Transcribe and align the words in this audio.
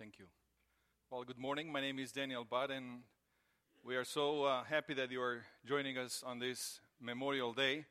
Thank 0.00 0.18
you. 0.18 0.28
Well, 1.10 1.24
good 1.24 1.36
morning. 1.36 1.70
My 1.70 1.82
name 1.82 1.98
is 1.98 2.10
Daniel 2.10 2.42
Budd, 2.42 2.70
and 2.70 3.00
we 3.84 3.96
are 3.96 4.04
so 4.04 4.44
uh, 4.44 4.64
happy 4.64 4.94
that 4.94 5.10
you 5.10 5.20
are 5.20 5.44
joining 5.66 5.98
us 5.98 6.24
on 6.26 6.38
this 6.38 6.80
Memorial 6.98 7.52
Day 7.52 7.84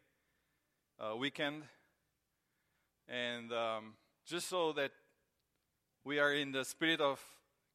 uh, 0.99 1.15
weekend. 1.15 1.61
And 3.07 3.53
um, 3.53 3.93
just 4.25 4.49
so 4.49 4.71
that 4.71 4.89
we 6.03 6.17
are 6.17 6.33
in 6.33 6.51
the 6.51 6.65
spirit 6.65 6.99
of 6.99 7.23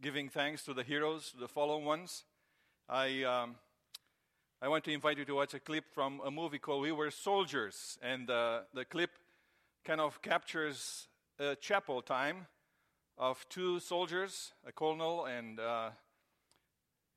giving 0.03 0.29
thanks 0.29 0.65
to 0.65 0.75
the 0.75 0.83
heroes, 0.83 1.31
to 1.31 1.37
the 1.37 1.47
fallen 1.47 1.85
ones, 1.85 2.25
I, 2.89 3.23
um, 3.23 3.55
I 4.61 4.67
want 4.67 4.83
to 4.87 4.91
invite 4.91 5.19
you 5.19 5.25
to 5.27 5.35
watch 5.37 5.55
a 5.55 5.61
clip 5.61 5.85
from 5.95 6.21
a 6.27 6.31
movie 6.33 6.59
called 6.59 6.83
We 6.83 6.91
Were 6.91 7.13
Soldiers. 7.13 8.01
And 8.03 8.29
uh, 8.29 8.63
the 8.75 8.85
clip 8.85 9.11
kind 9.85 10.01
of 10.01 10.21
captures 10.23 11.07
chapel 11.61 12.03
time 12.03 12.49
of 13.17 13.47
two 13.49 13.81
soldiers, 13.81 14.53
a 14.67 14.73
colonel, 14.73 15.27
and 15.27 15.61
uh, 15.61 15.91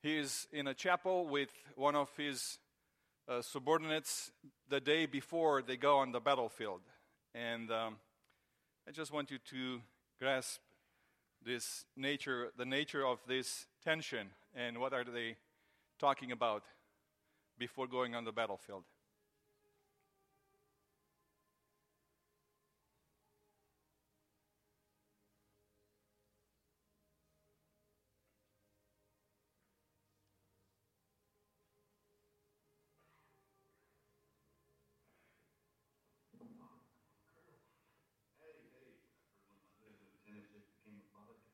he 0.02 0.18
is 0.18 0.48
in 0.52 0.68
a 0.68 0.74
chapel 0.74 1.28
with 1.28 1.50
one 1.76 1.96
of 1.96 2.10
his 2.16 2.60
uh, 3.28 3.42
subordinates 3.42 4.32
the 4.70 4.80
day 4.80 5.06
before 5.06 5.62
they 5.62 5.78
go 5.78 5.98
on 5.98 6.12
the 6.12 6.20
battlefield. 6.20 6.82
And 7.34 7.72
um, 7.72 7.98
I 8.88 8.92
just 8.92 9.12
want 9.12 9.32
you 9.32 9.38
to 9.50 9.82
grasp 10.20 10.60
this 11.44 11.86
nature, 11.96 12.52
the 12.58 12.66
nature 12.66 13.06
of 13.06 13.20
this 13.28 13.66
tension, 13.84 14.28
and 14.56 14.80
what 14.80 14.94
are 14.94 15.04
they 15.04 15.36
talking 16.00 16.32
about 16.32 16.64
before 17.58 17.88
going 17.88 18.16
on 18.16 18.24
the 18.24 18.32
battlefield. 18.32 18.84
Mm. 40.88 41.47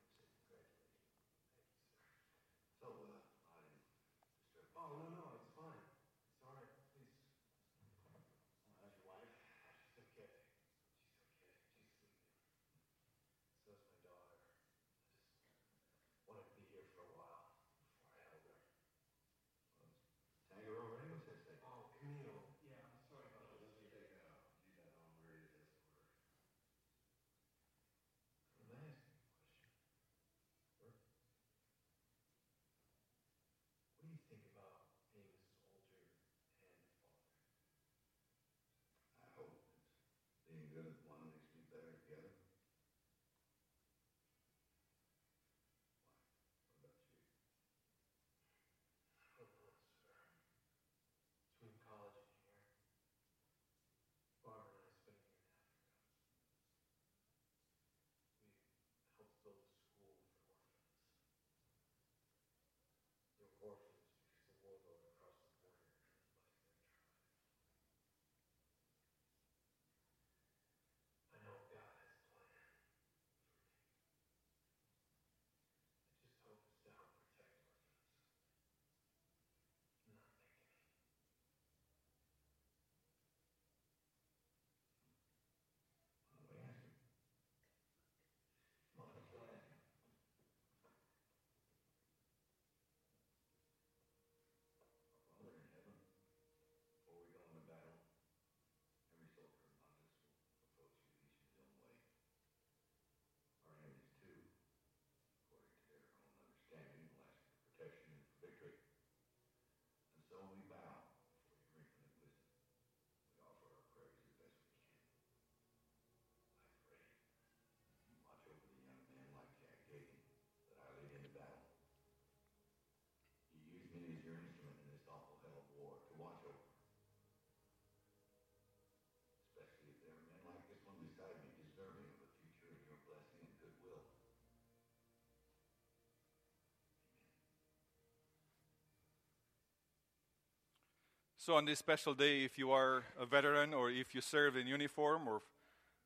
So, 141.46 141.58
on 141.58 141.66
this 141.66 141.80
special 141.80 142.14
day, 142.14 142.46
if 142.46 142.58
you 142.58 142.72
are 142.72 143.04
a 143.20 143.26
veteran 143.26 143.74
or 143.74 143.92
if 143.92 144.16
you 144.16 144.22
served 144.22 144.56
in 144.56 144.66
uniform 144.66 145.28
or 145.28 145.42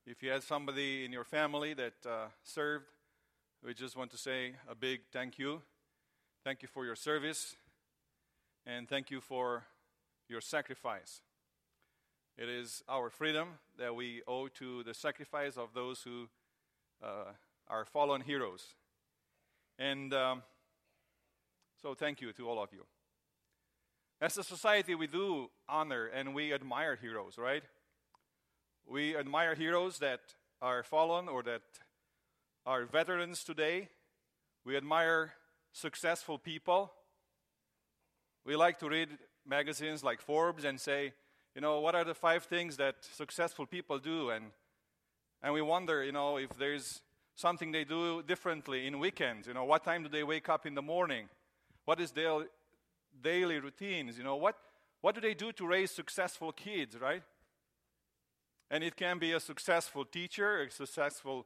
if 0.03 0.23
you 0.23 0.31
had 0.31 0.41
somebody 0.41 1.05
in 1.05 1.11
your 1.11 1.25
family 1.25 1.75
that 1.75 1.93
uh, 2.09 2.29
served, 2.43 2.85
we 3.63 3.75
just 3.75 3.95
want 3.95 4.09
to 4.09 4.17
say 4.17 4.53
a 4.67 4.73
big 4.73 5.01
thank 5.13 5.37
you. 5.37 5.61
Thank 6.43 6.63
you 6.63 6.67
for 6.67 6.85
your 6.85 6.95
service 6.95 7.55
and 8.65 8.89
thank 8.89 9.11
you 9.11 9.21
for 9.21 9.65
your 10.27 10.41
sacrifice. 10.41 11.21
It 12.35 12.49
is 12.49 12.81
our 12.89 13.11
freedom 13.11 13.59
that 13.77 13.93
we 13.93 14.23
owe 14.27 14.47
to 14.47 14.81
the 14.81 14.95
sacrifice 14.95 15.55
of 15.55 15.69
those 15.75 16.01
who 16.01 16.29
uh, 17.03 17.33
are 17.67 17.85
fallen 17.85 18.21
heroes. 18.21 18.73
And 19.77 20.15
um, 20.15 20.41
so, 21.79 21.93
thank 21.93 22.21
you 22.21 22.33
to 22.33 22.49
all 22.49 22.59
of 22.59 22.73
you. 22.73 22.87
As 24.19 24.35
a 24.37 24.43
society, 24.43 24.95
we 24.95 25.05
do 25.05 25.49
honor 25.69 26.07
and 26.07 26.33
we 26.33 26.51
admire 26.51 26.95
heroes, 26.95 27.37
right? 27.37 27.63
We 28.87 29.15
admire 29.15 29.53
heroes 29.53 29.99
that 29.99 30.21
are 30.59 30.81
fallen 30.81 31.27
or 31.27 31.43
that 31.43 31.61
are 32.65 32.85
veterans 32.85 33.43
today. 33.43 33.89
We 34.65 34.75
admire 34.75 35.33
successful 35.71 36.39
people. 36.39 36.91
We 38.43 38.55
like 38.55 38.79
to 38.79 38.89
read 38.89 39.09
magazines 39.45 40.03
like 40.03 40.19
Forbes 40.19 40.63
and 40.63 40.81
say, 40.81 41.13
you 41.53 41.61
know, 41.61 41.79
what 41.79 41.93
are 41.93 42.03
the 42.03 42.15
five 42.15 42.43
things 42.43 42.77
that 42.77 42.95
successful 43.01 43.67
people 43.67 43.99
do? 43.99 44.31
And, 44.31 44.45
and 45.43 45.53
we 45.53 45.61
wonder, 45.61 46.03
you 46.03 46.11
know, 46.11 46.37
if 46.37 46.57
there's 46.57 47.01
something 47.35 47.71
they 47.71 47.83
do 47.83 48.23
differently 48.23 48.87
in 48.87 48.97
weekends. 48.97 49.47
You 49.47 49.53
know, 49.53 49.65
what 49.65 49.83
time 49.83 50.01
do 50.01 50.09
they 50.09 50.23
wake 50.23 50.49
up 50.49 50.65
in 50.65 50.73
the 50.73 50.81
morning? 50.81 51.29
What 51.85 51.99
is 52.01 52.11
their 52.11 52.47
daily 53.21 53.59
routines. 53.59 54.17
You 54.17 54.23
know, 54.23 54.35
what, 54.35 54.55
what 55.01 55.15
do 55.15 55.21
they 55.21 55.33
do 55.33 55.51
to 55.53 55.67
raise 55.67 55.91
successful 55.91 56.51
kids, 56.51 56.97
right? 56.99 57.23
And 58.69 58.83
it 58.83 58.95
can 58.95 59.19
be 59.19 59.31
a 59.33 59.39
successful 59.39 60.05
teacher, 60.05 60.61
a 60.61 60.71
successful 60.71 61.45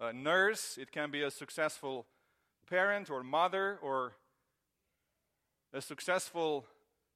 uh, 0.00 0.12
nurse, 0.12 0.78
it 0.78 0.92
can 0.92 1.10
be 1.10 1.22
a 1.22 1.30
successful 1.30 2.06
parent 2.68 3.10
or 3.10 3.22
mother, 3.22 3.78
or 3.82 4.12
a 5.72 5.80
successful 5.80 6.66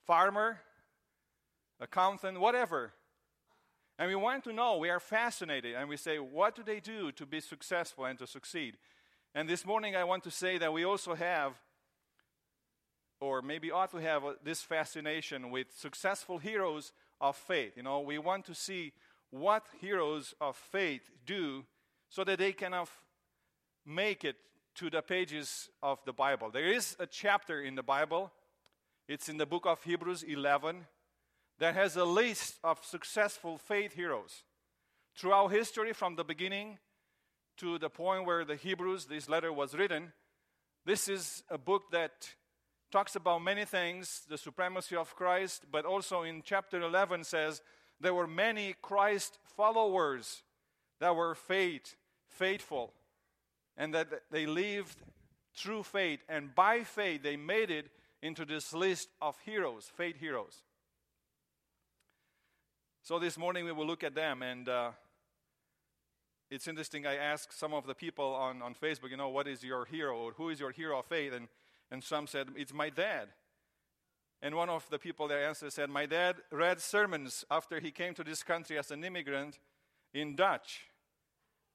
farmer, 0.06 0.60
accountant, 1.81 2.40
whatever. 2.40 2.92
And 3.98 4.08
we 4.08 4.14
want 4.14 4.44
to 4.44 4.52
know, 4.52 4.78
we 4.78 4.88
are 4.88 5.00
fascinated, 5.00 5.75
and 5.75 5.88
we 5.88 5.96
say, 5.96 6.19
what 6.19 6.54
do 6.54 6.62
they 6.62 6.81
do 6.81 7.12
to 7.12 7.26
be 7.26 7.40
successful 7.40 8.06
and 8.06 8.19
to 8.19 8.26
succeed? 8.26 8.76
And 9.34 9.48
this 9.48 9.66
morning 9.66 9.94
I 9.94 10.04
want 10.04 10.25
to 10.25 10.31
say 10.31 10.58
that 10.58 10.72
we 10.72 10.84
also 10.84 11.14
have, 11.14 11.52
or 13.20 13.43
maybe 13.43 13.70
ought 13.70 13.90
to 13.90 13.99
have, 13.99 14.25
uh, 14.25 14.32
this 14.43 14.62
fascination 14.62 15.50
with 15.50 15.67
successful 15.76 16.38
heroes 16.38 16.93
of 17.20 17.37
faith. 17.37 17.76
You 17.76 17.82
know, 17.82 18.00
we 18.00 18.19
want 18.19 18.46
to 18.46 18.55
see 18.55 18.93
what 19.31 19.67
heroes 19.81 20.34
of 20.40 20.56
faith 20.56 21.02
do 21.26 21.64
so 22.08 22.25
that 22.25 22.38
they 22.38 22.52
can 22.52 22.75
make 23.87 24.25
it 24.25 24.37
to 24.76 24.90
the 24.90 25.02
pages 25.02 25.69
of 25.82 25.99
the 26.05 26.12
Bible. 26.12 26.50
There 26.50 26.72
is 26.72 26.96
a 26.99 27.06
chapter 27.06 27.62
in 27.62 27.75
the 27.75 27.82
Bible, 27.82 28.32
it's 29.08 29.28
in 29.28 29.37
the 29.37 29.46
book 29.46 29.66
of 29.66 29.82
Hebrews 29.82 30.23
11, 30.23 30.87
that 31.58 31.75
has 31.75 31.96
a 31.96 32.05
list 32.05 32.58
of 32.64 32.82
successful 32.84 33.58
faith 33.58 33.94
heroes. 33.94 34.44
Throughout 35.16 35.49
history, 35.49 35.93
from 35.93 36.16
the 36.16 36.25
beginning 36.25 36.78
to 37.58 37.78
the 37.78 37.90
point 37.90 38.25
where 38.25 38.44
the 38.44 38.56
Hebrews, 38.56 39.05
this 39.05 39.28
letter 39.28 39.52
was 39.52 39.75
written, 39.75 40.12
this 40.87 41.08
is 41.08 41.43
a 41.50 41.58
book 41.58 41.90
that 41.93 42.31
talks 42.90 43.16
about 43.16 43.42
many 43.42 43.64
things 43.64 44.22
the 44.28 44.38
supremacy 44.38 44.96
of 44.96 45.14
Christ, 45.14 45.64
but 45.70 45.84
also 45.84 46.22
in 46.22 46.42
chapter 46.44 46.81
11 46.81 47.25
says 47.25 47.62
there 48.00 48.14
were 48.14 48.26
many 48.26 48.75
Christ 48.82 49.38
followers 49.56 50.42
that 50.98 51.14
were 51.14 51.34
faith, 51.34 51.94
faithful, 52.28 52.92
and 53.76 53.94
that 53.94 54.08
they 54.31 54.46
lived 54.46 54.96
through 55.54 55.82
faith, 55.84 56.20
and 56.28 56.54
by 56.54 56.84
faith 56.84 57.22
they 57.22 57.37
made 57.37 57.70
it 57.70 57.90
into 58.22 58.44
this 58.44 58.72
list 58.72 59.08
of 59.20 59.37
heroes, 59.44 59.90
faith 59.96 60.16
heroes. 60.19 60.62
So 63.02 63.19
this 63.19 63.38
morning 63.38 63.64
we 63.64 63.72
will 63.72 63.87
look 63.87 64.04
at 64.04 64.14
them, 64.14 64.42
and 64.42 64.69
uh, 64.69 64.90
it's 66.50 66.69
interesting. 66.69 67.06
I 67.06 67.16
asked 67.16 67.58
some 67.58 67.72
of 67.72 67.87
the 67.87 67.94
people 67.94 68.26
on, 68.34 68.60
on 68.60 68.75
Facebook, 68.75 69.10
you 69.10 69.16
know, 69.16 69.31
what 69.31 69.48
is 69.48 69.64
your 69.64 69.87
hero, 69.87 70.19
or 70.19 70.32
who 70.32 70.50
is 70.50 70.60
your 70.60 70.70
hero 70.70 70.98
of 70.98 71.06
faith? 71.06 71.32
And, 71.32 71.48
and 71.90 72.02
some 72.02 72.26
said, 72.26 72.48
it's 72.56 72.72
my 72.72 72.90
dad. 72.90 73.28
And 74.42 74.54
one 74.54 74.70
of 74.70 74.88
the 74.90 74.98
people 74.98 75.28
that 75.28 75.38
answered 75.38 75.72
said, 75.72 75.90
My 75.90 76.06
dad 76.06 76.37
read 76.50 76.81
sermons 76.81 77.44
after 77.50 77.78
he 77.78 77.90
came 77.90 78.14
to 78.14 78.25
this 78.25 78.42
country 78.42 78.78
as 78.78 78.90
an 78.90 79.04
immigrant 79.04 79.58
in 80.14 80.34
Dutch 80.34 80.87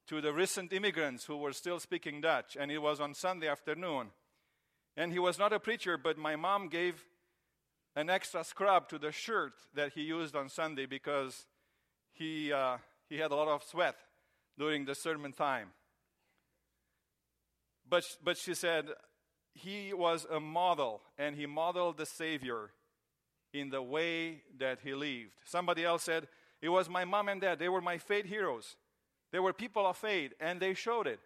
to 0.07 0.21
the 0.21 0.33
recent 0.33 0.73
immigrants 0.73 1.25
who 1.25 1.37
were 1.37 1.53
still 1.53 1.79
speaking 1.79 2.21
Dutch. 2.21 2.57
And 2.59 2.71
it 2.71 2.79
was 2.79 2.99
on 2.99 3.13
Sunday 3.13 3.47
afternoon. 3.47 4.07
And 4.97 5.11
he 5.11 5.19
was 5.19 5.37
not 5.37 5.53
a 5.53 5.59
preacher, 5.59 5.97
but 5.97 6.17
my 6.17 6.35
mom 6.35 6.69
gave 6.69 7.03
an 7.95 8.09
extra 8.09 8.43
scrub 8.43 8.89
to 8.89 8.97
the 8.97 9.11
shirt 9.11 9.53
that 9.73 9.93
he 9.93 10.01
used 10.01 10.35
on 10.35 10.49
Sunday 10.49 10.85
because 10.85 11.45
he, 12.13 12.51
uh, 12.51 12.77
he 13.09 13.17
had 13.17 13.31
a 13.31 13.35
lot 13.35 13.47
of 13.47 13.63
sweat 13.63 13.95
during 14.57 14.85
the 14.85 14.95
sermon 14.95 15.33
time. 15.33 15.69
But, 17.87 18.03
but 18.23 18.37
she 18.37 18.55
said, 18.55 18.87
he 19.55 19.93
was 19.93 20.27
a 20.29 20.39
model, 20.39 21.01
and 21.17 21.35
he 21.35 21.45
modeled 21.45 21.97
the 21.97 22.05
Savior 22.05 22.71
in 23.53 23.69
the 23.69 23.81
way 23.81 24.41
that 24.59 24.79
he 24.83 24.93
lived. 24.93 25.31
Somebody 25.45 25.85
else 25.85 26.03
said, 26.03 26.27
It 26.61 26.69
was 26.69 26.89
my 26.89 27.05
mom 27.05 27.29
and 27.29 27.39
dad. 27.39 27.57
They 27.57 27.69
were 27.69 27.81
my 27.81 27.97
faith 27.97 28.25
heroes. 28.25 28.75
They 29.31 29.39
were 29.39 29.53
people 29.53 29.87
of 29.87 29.97
faith, 29.97 30.33
and 30.41 30.59
they 30.59 30.73
showed 30.73 31.07
it. 31.07 31.19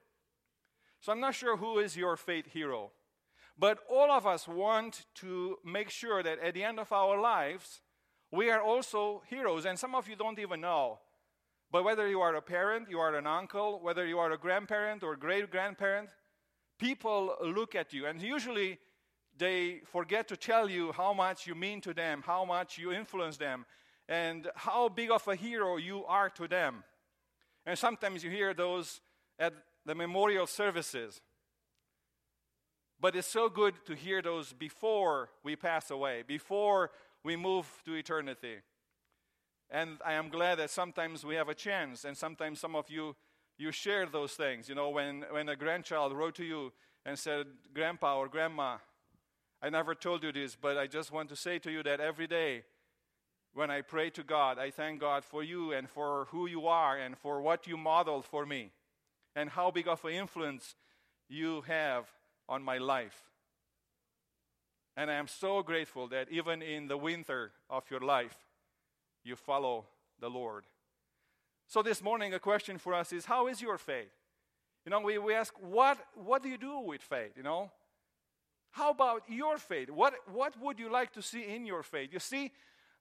So 1.01 1.11
I'm 1.11 1.19
not 1.19 1.33
sure 1.33 1.57
who 1.57 1.79
is 1.79 1.97
your 1.97 2.15
faith 2.17 2.45
hero. 2.53 2.91
But 3.57 3.79
all 3.89 4.11
of 4.11 4.27
us 4.27 4.47
want 4.47 5.05
to 5.15 5.57
make 5.65 5.89
sure 5.89 6.21
that 6.21 6.39
at 6.39 6.53
the 6.53 6.63
end 6.63 6.79
of 6.79 6.91
our 6.91 7.19
lives, 7.19 7.81
we 8.31 8.51
are 8.51 8.61
also 8.61 9.23
heroes. 9.27 9.65
And 9.65 9.77
some 9.77 9.95
of 9.95 10.07
you 10.07 10.15
don't 10.15 10.39
even 10.39 10.61
know. 10.61 10.99
But 11.71 11.83
whether 11.83 12.07
you 12.07 12.21
are 12.21 12.35
a 12.35 12.41
parent, 12.41 12.89
you 12.89 12.99
are 12.99 13.15
an 13.15 13.27
uncle, 13.27 13.79
whether 13.81 14.05
you 14.05 14.19
are 14.19 14.31
a 14.31 14.37
grandparent 14.37 15.03
or 15.03 15.15
great 15.15 15.51
grandparent, 15.51 16.09
people 16.79 17.35
look 17.43 17.75
at 17.75 17.93
you. 17.93 18.07
And 18.07 18.21
usually 18.21 18.79
they 19.37 19.81
forget 19.85 20.27
to 20.29 20.37
tell 20.37 20.69
you 20.69 20.91
how 20.91 21.13
much 21.13 21.45
you 21.45 21.53
mean 21.53 21.81
to 21.81 21.93
them, 21.93 22.23
how 22.25 22.45
much 22.45 22.77
you 22.77 22.91
influence 22.91 23.37
them, 23.37 23.65
and 24.07 24.49
how 24.55 24.89
big 24.89 25.11
of 25.11 25.27
a 25.27 25.35
hero 25.35 25.77
you 25.77 26.03
are 26.05 26.29
to 26.31 26.47
them. 26.47 26.83
And 27.65 27.77
sometimes 27.77 28.23
you 28.23 28.31
hear 28.31 28.53
those 28.53 29.01
at 29.37 29.53
the 29.85 29.93
memorial 29.93 30.47
services. 30.47 31.21
But 32.99 33.15
it's 33.15 33.27
so 33.27 33.49
good 33.49 33.75
to 33.85 33.95
hear 33.95 34.21
those 34.21 34.51
before 34.51 35.29
we 35.43 35.55
pass 35.55 35.91
away, 35.91 36.23
before 36.27 36.91
we 37.23 37.35
move 37.35 37.65
to 37.85 37.93
eternity. 37.93 38.57
And 39.69 39.99
I 40.05 40.13
am 40.13 40.29
glad 40.29 40.55
that 40.59 40.69
sometimes 40.71 41.23
we 41.23 41.35
have 41.35 41.47
a 41.47 41.53
chance, 41.53 42.03
and 42.03 42.17
sometimes 42.17 42.59
some 42.59 42.75
of 42.75 42.89
you 42.89 43.15
you 43.59 43.71
share 43.71 44.06
those 44.06 44.31
things. 44.33 44.69
You 44.69 44.75
know, 44.75 44.89
when, 44.89 45.25
when 45.29 45.50
a 45.50 45.56
grandchild 45.56 46.13
wrote 46.13 46.35
to 46.35 46.45
you 46.45 46.71
and 47.06 47.19
said, 47.19 47.45
Grandpa 47.73 48.17
or 48.17 48.29
Grandma, 48.29 48.77
I 49.61 49.69
never 49.69 49.94
told 49.94 50.23
you 50.23 50.31
this, 50.31 50.56
but 50.56 50.77
I 50.77 50.88
just 50.88 51.11
want 51.11 51.29
to 51.29 51.35
say 51.35 51.59
to 51.59 51.71
you 51.71 51.83
that 51.83 52.00
every 52.00 52.25
day 52.25 52.63
when 53.53 53.69
I 53.69 53.81
pray 53.81 54.09
to 54.11 54.23
God, 54.23 54.57
I 54.57 54.71
thank 54.71 55.01
God 55.01 55.25
for 55.25 55.44
you 55.44 55.73
and 55.73 55.89
for 55.89 56.27
who 56.31 56.47
you 56.47 56.67
are 56.67 56.97
and 56.97 57.17
for 57.17 57.41
what 57.41 57.67
you 57.67 57.75
modeled 57.75 58.25
for 58.25 58.45
me 58.45 58.71
and 59.35 59.50
how 59.50 59.71
big 59.71 59.88
of 59.88 60.03
an 60.05 60.13
influence 60.13 60.75
you 61.27 61.62
have 61.62 62.05
on 62.47 62.63
my 62.63 62.77
life. 62.77 63.23
And 64.95 65.12
I 65.12 65.15
am 65.15 65.27
so 65.27 65.62
grateful 65.63 66.07
that 66.07 66.31
even 66.31 66.62
in 66.62 66.88
the 66.88 66.97
winter 66.97 67.51
of 67.69 67.83
your 67.91 68.01
life, 68.01 68.38
you 69.23 69.35
follow 69.35 69.85
the 70.19 70.29
Lord. 70.29 70.63
So, 71.69 71.83
this 71.83 72.01
morning, 72.01 72.33
a 72.33 72.39
question 72.39 72.80
for 72.80 72.95
us 72.95 73.13
is 73.13 73.25
How 73.25 73.45
is 73.45 73.62
your 73.62 73.77
faith? 73.77 74.10
You 74.86 74.89
know, 74.89 75.01
we, 75.01 75.19
we 75.19 75.36
ask, 75.36 75.54
what, 75.62 76.00
what 76.16 76.42
do 76.42 76.50
you 76.50 76.57
do 76.57 76.80
with 76.80 77.00
faith? 77.00 77.33
You 77.38 77.44
know, 77.44 77.71
how 78.71 78.89
about 78.89 79.21
your 79.30 79.60
faith? 79.60 79.92
What, 79.92 80.16
what 80.31 80.60
would 80.60 80.80
you 80.80 80.92
like 80.92 81.13
to 81.13 81.21
see 81.21 81.44
in 81.44 81.68
your 81.68 81.83
faith? 81.83 82.10
You 82.12 82.18
see, 82.18 82.51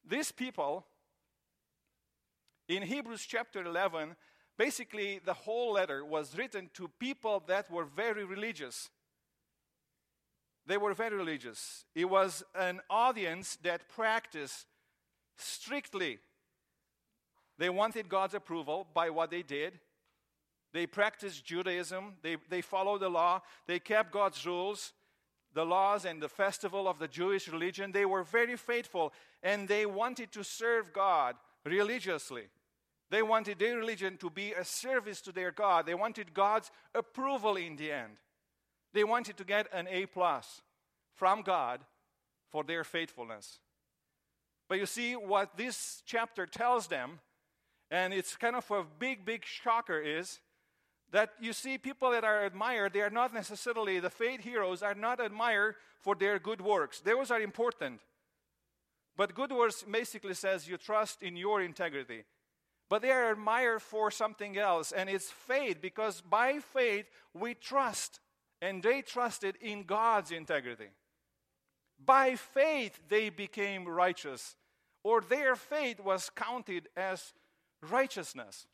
these 0.07 0.31
people 0.31 0.85
in 2.69 2.83
Hebrews 2.83 3.25
chapter 3.27 3.65
11, 3.65 4.15
basically 4.59 5.19
the 5.25 5.33
whole 5.33 5.73
letter 5.73 6.05
was 6.05 6.37
written 6.37 6.69
to 6.75 6.91
people 7.01 7.43
that 7.47 7.71
were 7.71 7.87
very 7.87 8.27
religious. 8.27 8.91
They 10.67 10.77
were 10.77 10.93
very 10.93 11.17
religious. 11.17 11.87
It 11.95 12.11
was 12.11 12.45
an 12.55 12.81
audience 12.91 13.57
that 13.63 13.89
practiced 13.89 14.67
strictly. 15.39 16.19
They 17.59 17.71
wanted 17.71 18.09
God's 18.09 18.35
approval 18.35 18.87
by 18.95 19.11
what 19.11 19.31
they 19.31 19.43
did. 19.43 19.79
They 20.73 20.87
practiced 20.87 21.45
Judaism. 21.45 22.15
They, 22.23 22.37
they 22.49 22.61
followed 22.61 23.01
the 23.01 23.09
law. 23.09 23.43
They 23.67 23.79
kept 23.79 24.13
God's 24.13 24.45
rules, 24.47 24.93
the 25.55 25.65
laws, 25.65 26.05
and 26.05 26.23
the 26.23 26.29
festival 26.29 26.87
of 26.87 26.99
the 26.99 27.09
Jewish 27.09 27.49
religion. 27.49 27.91
They 27.93 28.05
were 28.05 28.23
very 28.23 28.57
faithful 28.57 29.13
and 29.43 29.67
they 29.67 29.87
wanted 29.87 30.31
to 30.33 30.45
serve 30.45 30.93
God 30.93 31.37
religiously. 31.65 32.45
They 33.11 33.23
wanted 33.23 33.59
their 33.59 33.77
religion 33.77 34.19
to 34.19 34.29
be 34.29 34.53
a 34.53 34.65
service 34.65 35.21
to 35.23 35.33
their 35.33 35.51
God. 35.51 35.87
They 35.87 35.95
wanted 35.95 36.35
God's 36.35 36.71
approval 36.95 37.57
in 37.57 37.77
the 37.77 37.91
end. 37.91 38.19
They 38.93 39.05
wanted 39.05 39.37
to 39.39 39.45
get 39.45 39.67
an 39.73 39.89
A 39.91 40.07
plus 40.07 40.61
from 41.15 41.43
God 41.43 41.81
for 42.51 42.65
their 42.65 42.85
faithfulness. 42.85 43.59
But 44.69 44.79
you 44.79 44.87
see, 44.87 45.17
what 45.17 45.57
this 45.57 46.03
chapter 46.05 46.47
tells 46.47 46.89
them, 46.89 47.21
and 47.91 48.13
it's 48.13 48.37
kind 48.37 48.57
of 48.57 48.71
a 48.71 48.85
big, 48.99 49.25
big 49.25 49.45
shocker, 49.45 50.01
is 50.01 50.41
that 51.11 51.31
you 51.41 51.53
see 51.53 51.79
people 51.79 52.11
that 52.11 52.25
are 52.25 52.45
admired, 52.45 52.93
they 52.93 53.01
are 53.01 53.11
not 53.11 53.33
necessarily, 53.33 53.99
the 53.99 54.11
faith 54.11 54.43
heroes 54.43 54.83
are 54.83 54.95
not 54.95 55.25
admired 55.25 55.75
for 56.01 56.15
their 56.15 56.39
good 56.39 56.61
works. 56.61 57.01
Those 57.01 57.31
are 57.31 57.41
important. 57.41 58.01
But 59.17 59.35
good 59.35 59.51
works 59.51 59.83
basically 59.91 60.35
says 60.35 60.69
you 60.69 60.77
trust 60.77 61.23
in 61.23 61.37
your 61.37 61.63
integrity. 61.63 62.25
But 62.89 63.03
they 63.03 63.11
are 63.11 63.33
admired 63.33 63.83
for 63.83 64.11
something 64.11 64.57
else, 64.57 64.93
and 64.93 65.11
it's 65.11 65.31
faith, 65.31 65.79
because 65.81 66.21
by 66.21 66.59
faith 66.59 67.07
we 67.35 67.55
trust, 67.55 68.21
and 68.63 68.83
they 68.83 69.03
trusted 69.03 69.57
in 69.61 69.83
God's 69.83 70.31
integrity. 70.31 70.89
By 72.03 72.37
faith 72.37 73.01
they 73.09 73.29
became 73.29 73.87
righteous, 73.87 74.57
or 75.03 75.21
their 75.21 75.57
faith 75.57 76.01
was 76.01 76.31
counted 76.31 76.89
as 76.97 77.33
righteousness. 77.83 78.67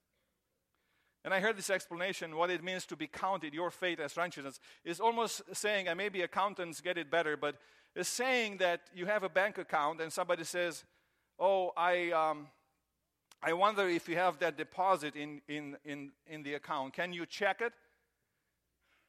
And 1.25 1.33
I 1.33 1.41
heard 1.41 1.57
this 1.57 1.71
explanation, 1.71 2.37
what 2.37 2.51
it 2.51 2.63
means 2.63 2.85
to 2.87 2.97
be 2.97 3.07
counted, 3.07 3.55
your 3.55 3.71
faith 3.71 3.99
as 3.99 4.17
righteousness, 4.17 4.61
is 4.85 5.01
almost 5.01 5.43
saying, 5.55 5.89
and 5.89 5.97
maybe 5.97 6.21
accountants 6.21 6.83
get 6.83 6.99
it 6.99 7.11
better, 7.11 7.37
but 7.37 7.57
it's 7.97 8.09
saying 8.09 8.59
that 8.59 8.83
you 8.95 9.07
have 9.07 9.23
a 9.23 9.29
bank 9.29 9.57
account 9.57 10.01
and 10.01 10.13
somebody 10.13 10.45
says, 10.45 10.85
Oh, 11.39 11.73
I, 11.77 12.11
um, 12.11 12.49
I 13.43 13.55
wonder 13.55 13.89
if 13.89 14.09
you 14.09 14.17
have 14.17 14.39
that 14.39 14.57
deposit 14.57 15.17
in, 15.17 15.41
in, 15.49 15.77
in, 15.85 16.13
in 16.27 16.43
the 16.43 16.55
account. 16.55 16.93
Can 16.93 17.13
you 17.13 17.27
check 17.27 17.61
it? 17.61 17.73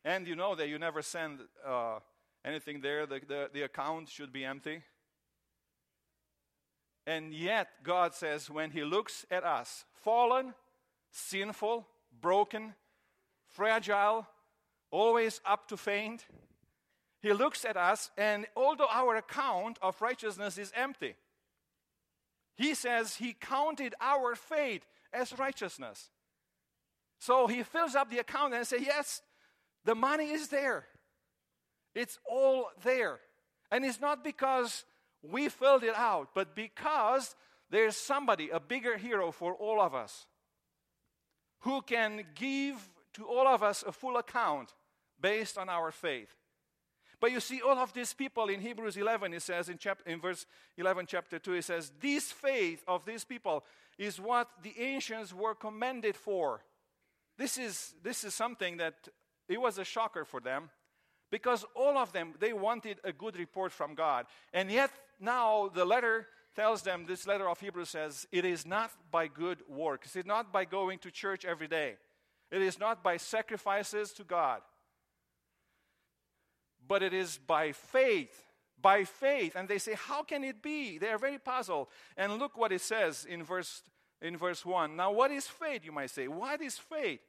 And 0.03 0.27
you 0.27 0.35
know 0.35 0.55
that 0.55 0.67
you 0.67 0.79
never 0.79 1.01
send 1.01 1.39
uh, 1.65 1.99
anything 2.43 2.81
there, 2.81 3.05
the, 3.05 3.19
the, 3.27 3.49
the 3.53 3.61
account 3.63 4.09
should 4.09 4.31
be 4.31 4.45
empty. 4.45 4.83
And 7.07 7.33
yet, 7.33 7.67
God 7.83 8.13
says, 8.15 8.49
when 8.49 8.71
He 8.71 8.83
looks 8.83 9.25
at 9.29 9.43
us, 9.43 9.85
fallen, 10.03 10.53
sinful, 11.11 11.87
broken, 12.21 12.73
fragile, 13.47 14.27
always 14.91 15.41
up 15.45 15.67
to 15.67 15.77
faint. 15.77 16.25
He 17.21 17.33
looks 17.33 17.65
at 17.65 17.77
us, 17.77 18.11
and 18.17 18.45
although 18.55 18.87
our 18.91 19.15
account 19.15 19.79
of 19.81 20.01
righteousness 20.01 20.57
is 20.57 20.71
empty, 20.75 21.15
he 22.55 22.73
says 22.73 23.15
he 23.15 23.33
counted 23.33 23.95
our 23.99 24.35
faith 24.35 24.85
as 25.11 25.37
righteousness. 25.37 26.09
So 27.19 27.47
he 27.47 27.63
fills 27.63 27.95
up 27.95 28.09
the 28.09 28.19
account 28.19 28.53
and 28.53 28.65
says, 28.65 28.81
Yes, 28.81 29.21
the 29.83 29.95
money 29.95 30.29
is 30.29 30.49
there. 30.49 30.85
It's 31.93 32.19
all 32.29 32.69
there. 32.83 33.19
And 33.71 33.83
it's 33.83 33.99
not 33.99 34.23
because 34.23 34.85
we 35.31 35.49
filled 35.49 35.83
it 35.83 35.95
out, 35.95 36.29
but 36.33 36.55
because 36.55 37.35
there's 37.69 37.95
somebody, 37.95 38.49
a 38.49 38.59
bigger 38.59 38.97
hero 38.97 39.31
for 39.31 39.53
all 39.53 39.81
of 39.81 39.93
us, 39.93 40.25
who 41.59 41.81
can 41.81 42.23
give 42.35 42.77
to 43.13 43.25
all 43.25 43.47
of 43.47 43.63
us 43.63 43.83
a 43.87 43.91
full 43.91 44.17
account 44.17 44.73
based 45.19 45.57
on 45.57 45.69
our 45.69 45.91
faith. 45.91 46.35
But 47.19 47.31
you 47.31 47.39
see, 47.39 47.61
all 47.61 47.77
of 47.77 47.93
these 47.93 48.13
people 48.13 48.49
in 48.49 48.59
Hebrews 48.59 48.97
11, 48.97 49.33
it 49.33 49.41
says 49.41 49.69
in, 49.69 49.77
chap- 49.77 50.01
in 50.05 50.19
verse 50.19 50.45
11, 50.77 51.05
chapter 51.07 51.39
2, 51.39 51.53
it 51.53 51.63
says, 51.63 51.91
This 51.99 52.31
faith 52.31 52.83
of 52.87 53.05
these 53.05 53.23
people 53.23 53.63
is 53.97 54.19
what 54.19 54.49
the 54.61 54.73
ancients 54.77 55.33
were 55.33 55.55
commended 55.55 56.15
for. 56.15 56.61
This 57.37 57.57
is, 57.57 57.95
this 58.03 58.23
is 58.23 58.33
something 58.33 58.77
that 58.77 59.07
it 59.47 59.59
was 59.59 59.77
a 59.77 59.85
shocker 59.85 60.25
for 60.25 60.39
them 60.39 60.69
because 61.31 61.65
all 61.75 61.97
of 61.97 62.11
them, 62.13 62.33
they 62.39 62.53
wanted 62.53 62.99
a 63.03 63.11
good 63.11 63.37
report 63.37 63.71
from 63.71 63.95
God. 63.95 64.25
And 64.53 64.71
yet, 64.71 64.91
now 65.19 65.69
the 65.73 65.85
letter 65.85 66.27
tells 66.55 66.81
them, 66.81 67.05
this 67.07 67.27
letter 67.27 67.49
of 67.49 67.59
Hebrews 67.59 67.89
says, 67.89 68.27
it 68.31 68.45
is 68.45 68.65
not 68.65 68.91
by 69.11 69.27
good 69.27 69.59
works. 69.67 70.15
It's 70.15 70.27
not 70.27 70.53
by 70.53 70.65
going 70.65 70.99
to 70.99 71.11
church 71.11 71.43
every 71.45 71.67
day. 71.67 71.95
It 72.51 72.61
is 72.61 72.79
not 72.79 73.03
by 73.03 73.17
sacrifices 73.17 74.11
to 74.13 74.23
God 74.23 74.61
but 76.87 77.03
it 77.03 77.13
is 77.13 77.37
by 77.37 77.71
faith. 77.71 78.43
By 78.81 79.03
faith. 79.03 79.55
And 79.55 79.67
they 79.67 79.77
say, 79.77 79.95
How 79.95 80.23
can 80.23 80.43
it 80.43 80.61
be? 80.61 80.97
They 80.97 81.09
are 81.09 81.17
very 81.17 81.39
puzzled. 81.39 81.87
And 82.17 82.37
look 82.37 82.57
what 82.57 82.71
it 82.71 82.81
says 82.81 83.25
in 83.25 83.43
verse, 83.43 83.81
in 84.21 84.37
verse 84.37 84.65
1. 84.65 84.95
Now, 84.95 85.11
what 85.11 85.31
is 85.31 85.47
faith, 85.47 85.83
you 85.83 85.91
might 85.91 86.09
say? 86.09 86.27
What 86.27 86.61
is 86.61 86.77
faith? 86.77 87.21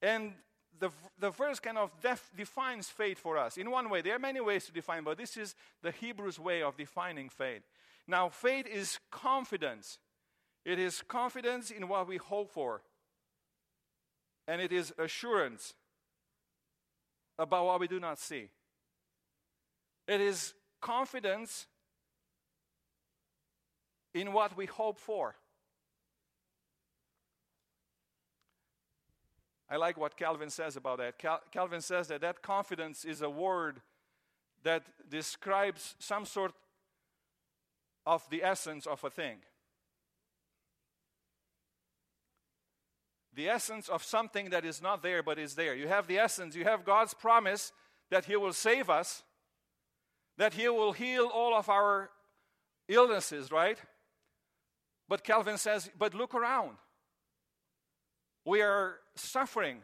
And 0.00 0.32
the, 0.82 0.90
the 1.20 1.30
verse 1.30 1.60
kind 1.60 1.78
of 1.78 1.92
def, 2.02 2.28
defines 2.36 2.88
faith 2.88 3.16
for 3.16 3.38
us. 3.38 3.56
In 3.56 3.70
one 3.70 3.88
way, 3.88 4.02
there 4.02 4.16
are 4.16 4.18
many 4.18 4.40
ways 4.40 4.64
to 4.64 4.72
define, 4.72 5.04
but 5.04 5.16
this 5.16 5.36
is 5.36 5.54
the 5.80 5.92
Hebrews 5.92 6.40
way 6.40 6.60
of 6.60 6.76
defining 6.76 7.28
faith. 7.28 7.62
Now, 8.08 8.28
faith 8.28 8.66
is 8.66 8.98
confidence. 9.12 9.98
It 10.64 10.80
is 10.80 11.00
confidence 11.06 11.70
in 11.70 11.86
what 11.86 12.08
we 12.08 12.16
hope 12.16 12.50
for. 12.50 12.82
And 14.48 14.60
it 14.60 14.72
is 14.72 14.92
assurance 14.98 15.74
about 17.38 17.64
what 17.64 17.78
we 17.78 17.86
do 17.86 18.00
not 18.00 18.18
see. 18.18 18.48
It 20.08 20.20
is 20.20 20.52
confidence 20.80 21.68
in 24.14 24.32
what 24.32 24.56
we 24.56 24.66
hope 24.66 24.98
for. 24.98 25.36
I 29.72 29.76
like 29.76 29.96
what 29.96 30.16
Calvin 30.16 30.50
says 30.50 30.76
about 30.76 30.98
that. 30.98 31.18
Cal- 31.18 31.40
Calvin 31.50 31.80
says 31.80 32.08
that 32.08 32.20
that 32.20 32.42
confidence 32.42 33.04
is 33.04 33.22
a 33.22 33.30
word 33.30 33.80
that 34.64 34.82
describes 35.08 35.94
some 35.98 36.26
sort 36.26 36.52
of 38.04 38.28
the 38.30 38.42
essence 38.42 38.86
of 38.86 39.02
a 39.02 39.10
thing. 39.10 39.38
the 43.34 43.48
essence 43.48 43.88
of 43.88 44.02
something 44.02 44.50
that 44.50 44.64
is 44.64 44.82
not 44.82 45.02
there 45.02 45.22
but 45.22 45.38
is 45.38 45.54
there. 45.54 45.74
You 45.74 45.88
have 45.88 46.06
the 46.06 46.18
essence, 46.18 46.54
you 46.54 46.64
have 46.64 46.84
God's 46.84 47.14
promise 47.14 47.72
that 48.10 48.26
He 48.26 48.36
will 48.36 48.52
save 48.52 48.90
us, 48.90 49.22
that 50.36 50.54
He 50.54 50.68
will 50.68 50.92
heal 50.92 51.30
all 51.32 51.54
of 51.54 51.68
our 51.68 52.10
illnesses, 52.88 53.50
right? 53.50 53.78
But 55.08 55.24
Calvin 55.24 55.58
says, 55.58 55.90
but 55.98 56.14
look 56.14 56.34
around. 56.34 56.76
We 58.44 58.60
are 58.62 58.96
suffering. 59.14 59.78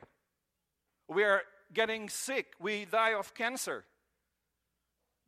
We 1.09 1.25
are 1.25 1.43
getting 1.73 2.09
sick. 2.09 2.53
We 2.61 2.85
die 2.85 3.15
of 3.15 3.35
cancer. 3.35 3.85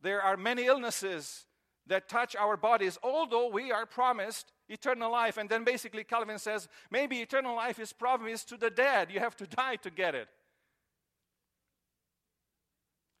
There 0.01 0.21
are 0.21 0.37
many 0.37 0.65
illnesses 0.65 1.45
that 1.87 2.09
touch 2.09 2.35
our 2.35 2.57
bodies, 2.57 2.97
although 3.03 3.49
we 3.49 3.71
are 3.71 3.85
promised 3.85 4.51
eternal 4.69 5.11
life. 5.11 5.37
And 5.37 5.49
then 5.49 5.63
basically, 5.63 6.03
Calvin 6.03 6.39
says 6.39 6.67
maybe 6.89 7.17
eternal 7.17 7.55
life 7.55 7.79
is 7.79 7.93
promised 7.93 8.49
to 8.49 8.57
the 8.57 8.69
dead. 8.69 9.11
You 9.11 9.19
have 9.19 9.35
to 9.37 9.47
die 9.61 9.75
to 9.77 9.89
get 9.89 10.15
it. 10.15 10.27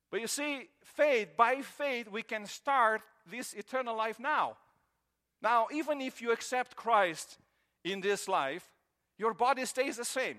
But 0.09 0.19
you 0.19 0.27
see, 0.27 0.67
faith, 0.83 1.29
by 1.37 1.61
faith, 1.61 2.09
we 2.09 2.21
can 2.21 2.45
start 2.45 3.01
this 3.29 3.53
eternal 3.53 3.95
life 3.95 4.19
now. 4.19 4.57
Now, 5.41 5.67
even 5.73 6.01
if 6.01 6.21
you 6.21 6.31
accept 6.31 6.75
Christ 6.75 7.37
in 7.83 8.01
this 8.01 8.27
life, 8.27 8.67
your 9.21 9.33
body 9.35 9.65
stays 9.65 9.95
the 9.97 10.05
same. 10.05 10.37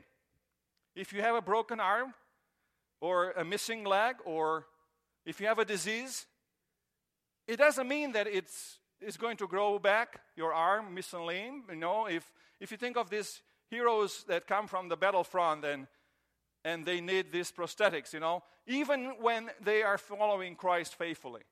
If 0.97 1.13
you 1.13 1.21
have 1.23 1.37
a 1.37 1.41
broken 1.53 1.79
arm, 1.81 2.15
or 3.01 3.33
a 3.33 3.45
missing 3.45 3.85
leg, 3.85 4.15
or 4.25 4.67
if 5.27 5.41
you 5.41 5.47
have 5.47 5.59
a 5.59 5.65
disease, 5.65 6.27
it 7.47 7.59
doesn't 7.59 7.89
mean 7.89 8.13
that 8.13 8.27
it's 8.27 8.79
is 9.01 9.17
going 9.17 9.37
to 9.37 9.49
grow 9.49 9.79
back 9.79 10.21
your 10.37 10.53
arm, 10.55 10.95
missing 10.95 11.27
limb. 11.27 11.65
You 11.69 11.77
know, 11.77 12.07
if, 12.07 12.25
if 12.61 12.71
you 12.71 12.77
think 12.77 12.97
of 12.97 13.11
these 13.11 13.43
heroes 13.69 14.25
that 14.29 14.47
come 14.47 14.69
from 14.69 14.89
the 14.89 14.97
battlefront 14.97 15.65
and, 15.65 15.89
and 16.65 16.87
they 16.87 17.01
need 17.01 17.33
these 17.33 17.51
prosthetics, 17.51 18.13
you 18.13 18.21
know, 18.21 18.45
even 18.69 19.15
when 19.21 19.51
they 19.61 19.83
are 19.83 19.99
following 19.99 20.55
Christ 20.55 20.95
faithfully, 20.95 21.43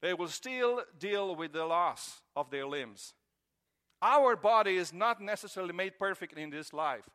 they 0.00 0.14
will 0.14 0.28
still 0.28 0.82
deal 0.98 1.36
with 1.36 1.52
the 1.52 1.66
loss 1.66 2.22
of 2.34 2.50
their 2.50 2.66
limbs. 2.66 3.12
Our 4.00 4.36
body 4.36 4.76
is 4.76 4.92
not 4.92 5.20
necessarily 5.20 5.72
made 5.72 5.98
perfect 5.98 6.38
in 6.38 6.50
this 6.50 6.72
life. 6.72 7.08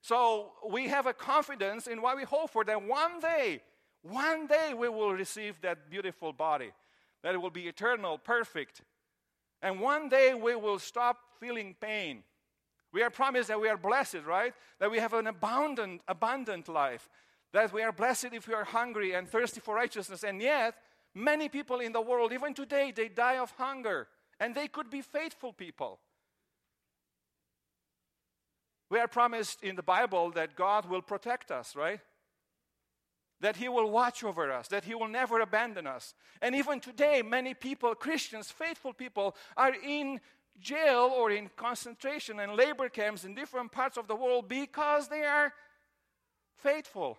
So 0.00 0.52
we 0.68 0.88
have 0.88 1.06
a 1.06 1.12
confidence 1.12 1.86
in 1.86 2.02
what 2.02 2.16
we 2.16 2.24
hope 2.24 2.50
for 2.50 2.64
that 2.64 2.82
one 2.82 3.20
day, 3.20 3.62
one 4.02 4.46
day 4.46 4.74
we 4.76 4.88
will 4.88 5.12
receive 5.12 5.60
that 5.62 5.90
beautiful 5.90 6.32
body 6.32 6.72
that 7.22 7.34
it 7.34 7.38
will 7.38 7.50
be 7.50 7.68
eternal, 7.68 8.18
perfect. 8.18 8.82
And 9.60 9.80
one 9.80 10.08
day 10.08 10.34
we 10.34 10.56
will 10.56 10.78
stop 10.78 11.18
feeling 11.40 11.74
pain. 11.80 12.24
We 12.92 13.02
are 13.02 13.10
promised 13.10 13.48
that 13.48 13.60
we 13.60 13.68
are 13.68 13.76
blessed, 13.76 14.24
right? 14.26 14.52
That 14.80 14.90
we 14.90 14.98
have 14.98 15.14
an 15.14 15.28
abundant, 15.28 16.02
abundant 16.08 16.68
life. 16.68 17.08
That 17.52 17.72
we 17.72 17.82
are 17.82 17.92
blessed 17.92 18.30
if 18.32 18.48
we 18.48 18.54
are 18.54 18.64
hungry 18.64 19.12
and 19.12 19.28
thirsty 19.28 19.60
for 19.60 19.74
righteousness. 19.74 20.24
And 20.24 20.42
yet, 20.42 20.74
many 21.14 21.48
people 21.48 21.80
in 21.80 21.92
the 21.92 22.00
world, 22.00 22.32
even 22.32 22.54
today, 22.54 22.92
they 22.94 23.08
die 23.08 23.38
of 23.38 23.52
hunger. 23.52 24.08
And 24.42 24.56
they 24.56 24.66
could 24.66 24.90
be 24.90 25.02
faithful 25.02 25.52
people. 25.52 26.00
We 28.90 28.98
are 28.98 29.06
promised 29.06 29.62
in 29.62 29.76
the 29.76 29.84
Bible 29.84 30.32
that 30.32 30.56
God 30.56 30.86
will 30.86 31.00
protect 31.00 31.52
us, 31.52 31.76
right? 31.76 32.00
that 33.42 33.56
He 33.56 33.68
will 33.68 33.90
watch 33.90 34.24
over 34.24 34.50
us, 34.50 34.68
that 34.68 34.84
He 34.84 34.94
will 34.94 35.08
never 35.08 35.40
abandon 35.40 35.86
us. 35.86 36.14
And 36.40 36.54
even 36.54 36.80
today, 36.80 37.22
many 37.22 37.54
people, 37.54 37.94
Christians, 37.94 38.50
faithful 38.50 38.92
people, 38.92 39.36
are 39.56 39.74
in 39.74 40.20
jail 40.60 41.12
or 41.14 41.30
in 41.30 41.50
concentration 41.56 42.40
and 42.40 42.56
labor 42.56 42.88
camps 42.88 43.24
in 43.24 43.34
different 43.34 43.72
parts 43.72 43.96
of 43.96 44.06
the 44.06 44.16
world 44.16 44.48
because 44.48 45.08
they 45.08 45.24
are 45.24 45.52
faithful. 46.56 47.18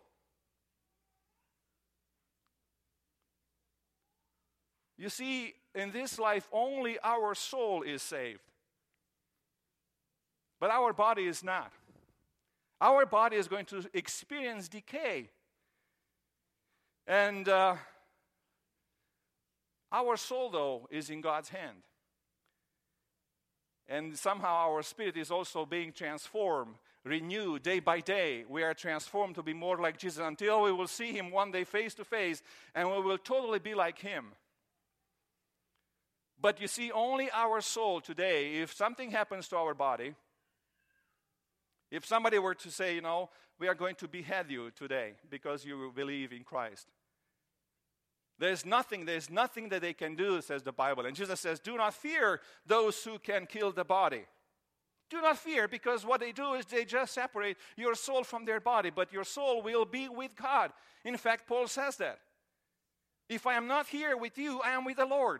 You 4.97 5.09
see, 5.09 5.53
in 5.75 5.91
this 5.91 6.19
life, 6.19 6.47
only 6.51 6.97
our 7.03 7.33
soul 7.35 7.81
is 7.81 8.01
saved. 8.01 8.41
But 10.59 10.69
our 10.69 10.93
body 10.93 11.25
is 11.25 11.43
not. 11.43 11.71
Our 12.79 13.05
body 13.05 13.37
is 13.37 13.47
going 13.47 13.65
to 13.65 13.83
experience 13.93 14.67
decay. 14.67 15.29
And 17.07 17.47
uh, 17.49 17.75
our 19.91 20.17
soul, 20.17 20.49
though, 20.49 20.87
is 20.89 21.09
in 21.09 21.21
God's 21.21 21.49
hand. 21.49 21.77
And 23.87 24.17
somehow 24.17 24.55
our 24.55 24.81
spirit 24.81 25.17
is 25.17 25.31
also 25.31 25.65
being 25.65 25.91
transformed, 25.91 26.75
renewed 27.03 27.63
day 27.63 27.79
by 27.79 27.99
day. 27.99 28.45
We 28.47 28.63
are 28.63 28.73
transformed 28.73 29.35
to 29.35 29.43
be 29.43 29.53
more 29.53 29.77
like 29.77 29.97
Jesus 29.97 30.23
until 30.25 30.61
we 30.63 30.71
will 30.71 30.87
see 30.87 31.11
Him 31.11 31.31
one 31.31 31.51
day 31.51 31.63
face 31.63 31.93
to 31.95 32.05
face 32.05 32.41
and 32.73 32.89
we 32.89 33.01
will 33.01 33.17
totally 33.17 33.59
be 33.59 33.75
like 33.75 33.99
Him. 33.99 34.27
But 36.43 36.59
you 36.59 36.67
see, 36.67 36.91
only 36.91 37.31
our 37.31 37.61
soul 37.61 38.01
today, 38.01 38.55
if 38.55 38.73
something 38.73 39.11
happens 39.11 39.47
to 39.47 39.55
our 39.55 39.73
body, 39.73 40.13
if 41.89 42.05
somebody 42.05 42.37
were 42.37 42.53
to 42.55 42.69
say, 42.69 42.95
you 42.95 43.01
know, 43.01 43.29
we 43.59 43.69
are 43.69 43.73
going 43.73 43.95
to 43.95 44.09
behead 44.09 44.47
you 44.49 44.69
today 44.71 45.13
because 45.29 45.63
you 45.63 45.93
believe 45.95 46.33
in 46.33 46.43
Christ. 46.43 46.89
There's 48.39 48.65
nothing, 48.65 49.05
there's 49.05 49.29
nothing 49.29 49.69
that 49.69 49.81
they 49.81 49.93
can 49.93 50.15
do, 50.15 50.41
says 50.41 50.63
the 50.63 50.73
Bible. 50.73 51.05
And 51.05 51.15
Jesus 51.15 51.39
says, 51.39 51.61
Do 51.61 51.77
not 51.77 51.93
fear 51.93 52.41
those 52.65 53.01
who 53.01 53.19
can 53.19 53.45
kill 53.45 53.71
the 53.71 53.85
body. 53.85 54.25
Do 55.09 55.21
not 55.21 55.37
fear, 55.37 55.69
because 55.69 56.05
what 56.05 56.19
they 56.19 56.33
do 56.33 56.55
is 56.55 56.65
they 56.65 56.83
just 56.83 57.13
separate 57.13 57.55
your 57.77 57.95
soul 57.95 58.25
from 58.25 58.43
their 58.43 58.59
body, 58.59 58.89
but 58.89 59.13
your 59.13 59.23
soul 59.23 59.61
will 59.61 59.85
be 59.85 60.09
with 60.09 60.35
God. 60.35 60.73
In 61.05 61.15
fact, 61.15 61.47
Paul 61.47 61.67
says 61.67 61.95
that. 61.97 62.19
If 63.29 63.47
I 63.47 63.53
am 63.53 63.67
not 63.67 63.87
here 63.87 64.17
with 64.17 64.37
you, 64.37 64.59
I 64.59 64.71
am 64.71 64.83
with 64.83 64.97
the 64.97 65.05
Lord. 65.05 65.39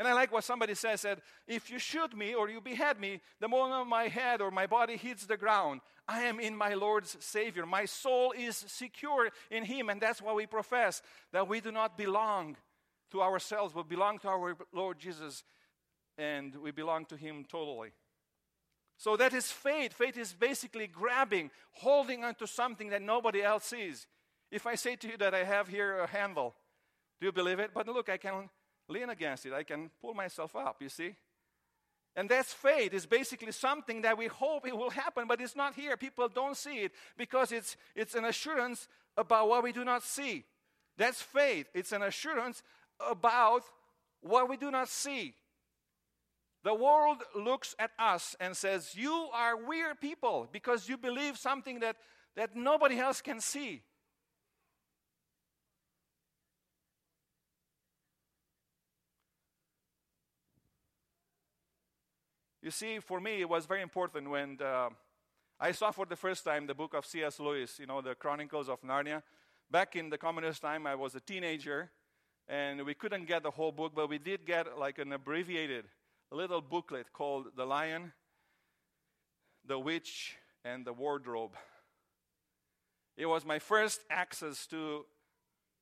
And 0.00 0.08
I 0.08 0.14
like 0.14 0.32
what 0.32 0.44
somebody 0.44 0.74
says 0.74 1.02
that 1.02 1.18
if 1.46 1.70
you 1.70 1.78
shoot 1.78 2.16
me 2.16 2.34
or 2.34 2.48
you 2.48 2.62
behead 2.62 2.98
me, 2.98 3.20
the 3.38 3.48
moment 3.48 3.86
my 3.86 4.08
head 4.08 4.40
or 4.40 4.50
my 4.50 4.66
body 4.66 4.96
hits 4.96 5.26
the 5.26 5.36
ground, 5.36 5.82
I 6.08 6.22
am 6.22 6.40
in 6.40 6.56
my 6.56 6.72
Lord's 6.72 7.18
Savior. 7.20 7.66
My 7.66 7.84
soul 7.84 8.32
is 8.34 8.56
secure 8.56 9.28
in 9.50 9.62
Him. 9.66 9.90
And 9.90 10.00
that's 10.00 10.22
why 10.22 10.32
we 10.32 10.46
profess 10.46 11.02
that 11.34 11.46
we 11.46 11.60
do 11.60 11.70
not 11.70 11.98
belong 11.98 12.56
to 13.10 13.20
ourselves, 13.20 13.74
but 13.74 13.90
belong 13.90 14.18
to 14.20 14.28
our 14.28 14.56
Lord 14.72 14.98
Jesus. 14.98 15.44
And 16.16 16.56
we 16.56 16.70
belong 16.70 17.04
to 17.04 17.16
Him 17.18 17.44
totally. 17.46 17.90
So 18.96 19.18
that 19.18 19.34
is 19.34 19.52
faith. 19.52 19.92
Faith 19.92 20.16
is 20.16 20.32
basically 20.32 20.86
grabbing, 20.86 21.50
holding 21.72 22.24
onto 22.24 22.46
something 22.46 22.88
that 22.88 23.02
nobody 23.02 23.42
else 23.42 23.66
sees. 23.66 24.06
If 24.50 24.66
I 24.66 24.76
say 24.76 24.96
to 24.96 25.08
you 25.08 25.18
that 25.18 25.34
I 25.34 25.44
have 25.44 25.68
here 25.68 25.98
a 25.98 26.06
handle, 26.06 26.54
do 27.20 27.26
you 27.26 27.32
believe 27.32 27.58
it? 27.58 27.72
But 27.74 27.86
look, 27.86 28.08
I 28.08 28.16
can 28.16 28.48
lean 28.90 29.10
against 29.10 29.46
it. 29.46 29.52
I 29.52 29.62
can 29.62 29.90
pull 30.00 30.14
myself 30.14 30.54
up, 30.56 30.76
you 30.80 30.88
see? 30.88 31.14
And 32.16 32.28
that's 32.28 32.52
faith. 32.52 32.92
It's 32.92 33.06
basically 33.06 33.52
something 33.52 34.02
that 34.02 34.18
we 34.18 34.26
hope 34.26 34.66
it 34.66 34.76
will 34.76 34.90
happen, 34.90 35.26
but 35.28 35.40
it's 35.40 35.54
not 35.54 35.74
here. 35.74 35.96
People 35.96 36.28
don't 36.28 36.56
see 36.56 36.80
it 36.80 36.92
because 37.16 37.52
it's, 37.52 37.76
it's 37.94 38.14
an 38.14 38.24
assurance 38.24 38.88
about 39.16 39.48
what 39.48 39.62
we 39.62 39.72
do 39.72 39.84
not 39.84 40.02
see. 40.02 40.44
That's 40.96 41.22
faith. 41.22 41.66
It's 41.72 41.92
an 41.92 42.02
assurance 42.02 42.62
about 42.98 43.62
what 44.20 44.48
we 44.48 44.56
do 44.56 44.70
not 44.70 44.88
see. 44.88 45.34
The 46.62 46.74
world 46.74 47.22
looks 47.34 47.74
at 47.78 47.92
us 47.98 48.36
and 48.38 48.56
says, 48.56 48.94
You 48.94 49.28
are 49.32 49.56
weird 49.56 50.00
people 50.00 50.48
because 50.52 50.88
you 50.88 50.98
believe 50.98 51.38
something 51.38 51.80
that, 51.80 51.96
that 52.36 52.54
nobody 52.54 52.98
else 52.98 53.22
can 53.22 53.40
see. 53.40 53.82
You 62.70 62.72
see, 62.72 63.00
for 63.00 63.20
me, 63.20 63.40
it 63.40 63.48
was 63.48 63.66
very 63.66 63.82
important 63.82 64.30
when 64.30 64.56
I 65.58 65.72
saw 65.72 65.90
for 65.90 66.06
the 66.06 66.14
first 66.14 66.44
time 66.44 66.68
the 66.68 66.74
book 66.82 66.94
of 66.94 67.04
C.S. 67.04 67.40
Lewis, 67.40 67.80
you 67.80 67.86
know, 67.86 68.00
the 68.00 68.14
Chronicles 68.14 68.68
of 68.68 68.80
Narnia. 68.82 69.24
Back 69.68 69.96
in 69.96 70.08
the 70.08 70.16
communist 70.16 70.62
time, 70.62 70.86
I 70.86 70.94
was 70.94 71.16
a 71.16 71.20
teenager, 71.20 71.90
and 72.46 72.86
we 72.86 72.94
couldn't 72.94 73.26
get 73.26 73.42
the 73.42 73.50
whole 73.50 73.72
book, 73.72 73.90
but 73.92 74.08
we 74.08 74.18
did 74.18 74.46
get 74.46 74.78
like 74.78 75.00
an 75.00 75.12
abbreviated 75.12 75.86
little 76.30 76.60
booklet 76.60 77.12
called 77.12 77.46
The 77.56 77.64
Lion, 77.64 78.12
the 79.66 79.76
Witch, 79.76 80.36
and 80.64 80.86
the 80.86 80.92
Wardrobe. 80.92 81.56
It 83.16 83.26
was 83.26 83.44
my 83.44 83.58
first 83.58 84.02
access 84.08 84.64
to 84.68 85.06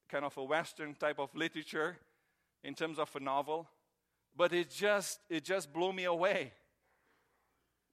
kind 0.09 0.25
of 0.25 0.35
a 0.39 0.43
Western 0.43 0.95
type 0.95 1.19
of 1.19 1.35
literature 1.35 1.99
in 2.65 2.73
terms 2.73 2.99
of 2.99 3.15
a 3.15 3.21
novel, 3.21 3.69
but 4.35 4.55
it 4.55 4.71
just, 4.71 5.21
it 5.29 5.45
just 5.45 5.71
blew 5.71 5.93
me 5.93 6.05
away 6.05 6.53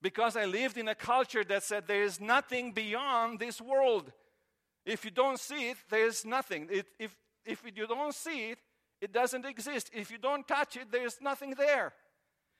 because 0.05 0.37
I 0.37 0.45
lived 0.45 0.77
in 0.77 0.87
a 0.87 0.93
culture 0.93 1.43
that 1.45 1.63
said 1.63 1.87
there 1.87 2.03
is 2.03 2.21
nothing 2.21 2.73
beyond 2.73 3.39
this 3.39 3.59
world. 3.59 4.11
If 4.85 5.03
you 5.03 5.09
don't 5.09 5.39
see 5.39 5.69
it, 5.71 5.77
there 5.89 6.05
is 6.05 6.23
nothing. 6.23 6.67
It, 6.69 6.85
if, 6.99 7.15
if 7.43 7.63
you 7.75 7.87
don't 7.87 8.13
see 8.13 8.51
it, 8.51 8.59
it 9.01 9.11
doesn't 9.11 9.45
exist. 9.45 9.89
If 9.91 10.11
you 10.11 10.19
don't 10.19 10.47
touch 10.47 10.77
it, 10.77 10.91
there's 10.91 11.17
nothing 11.21 11.55
there. 11.57 11.91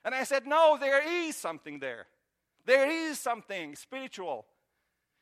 And 0.03 0.15
I 0.15 0.23
said, 0.23 0.47
No, 0.47 0.75
there 0.81 1.07
is 1.07 1.35
something 1.35 1.77
there. 1.77 2.07
There 2.65 2.89
is 2.89 3.19
something 3.19 3.75
spiritual. 3.75 4.47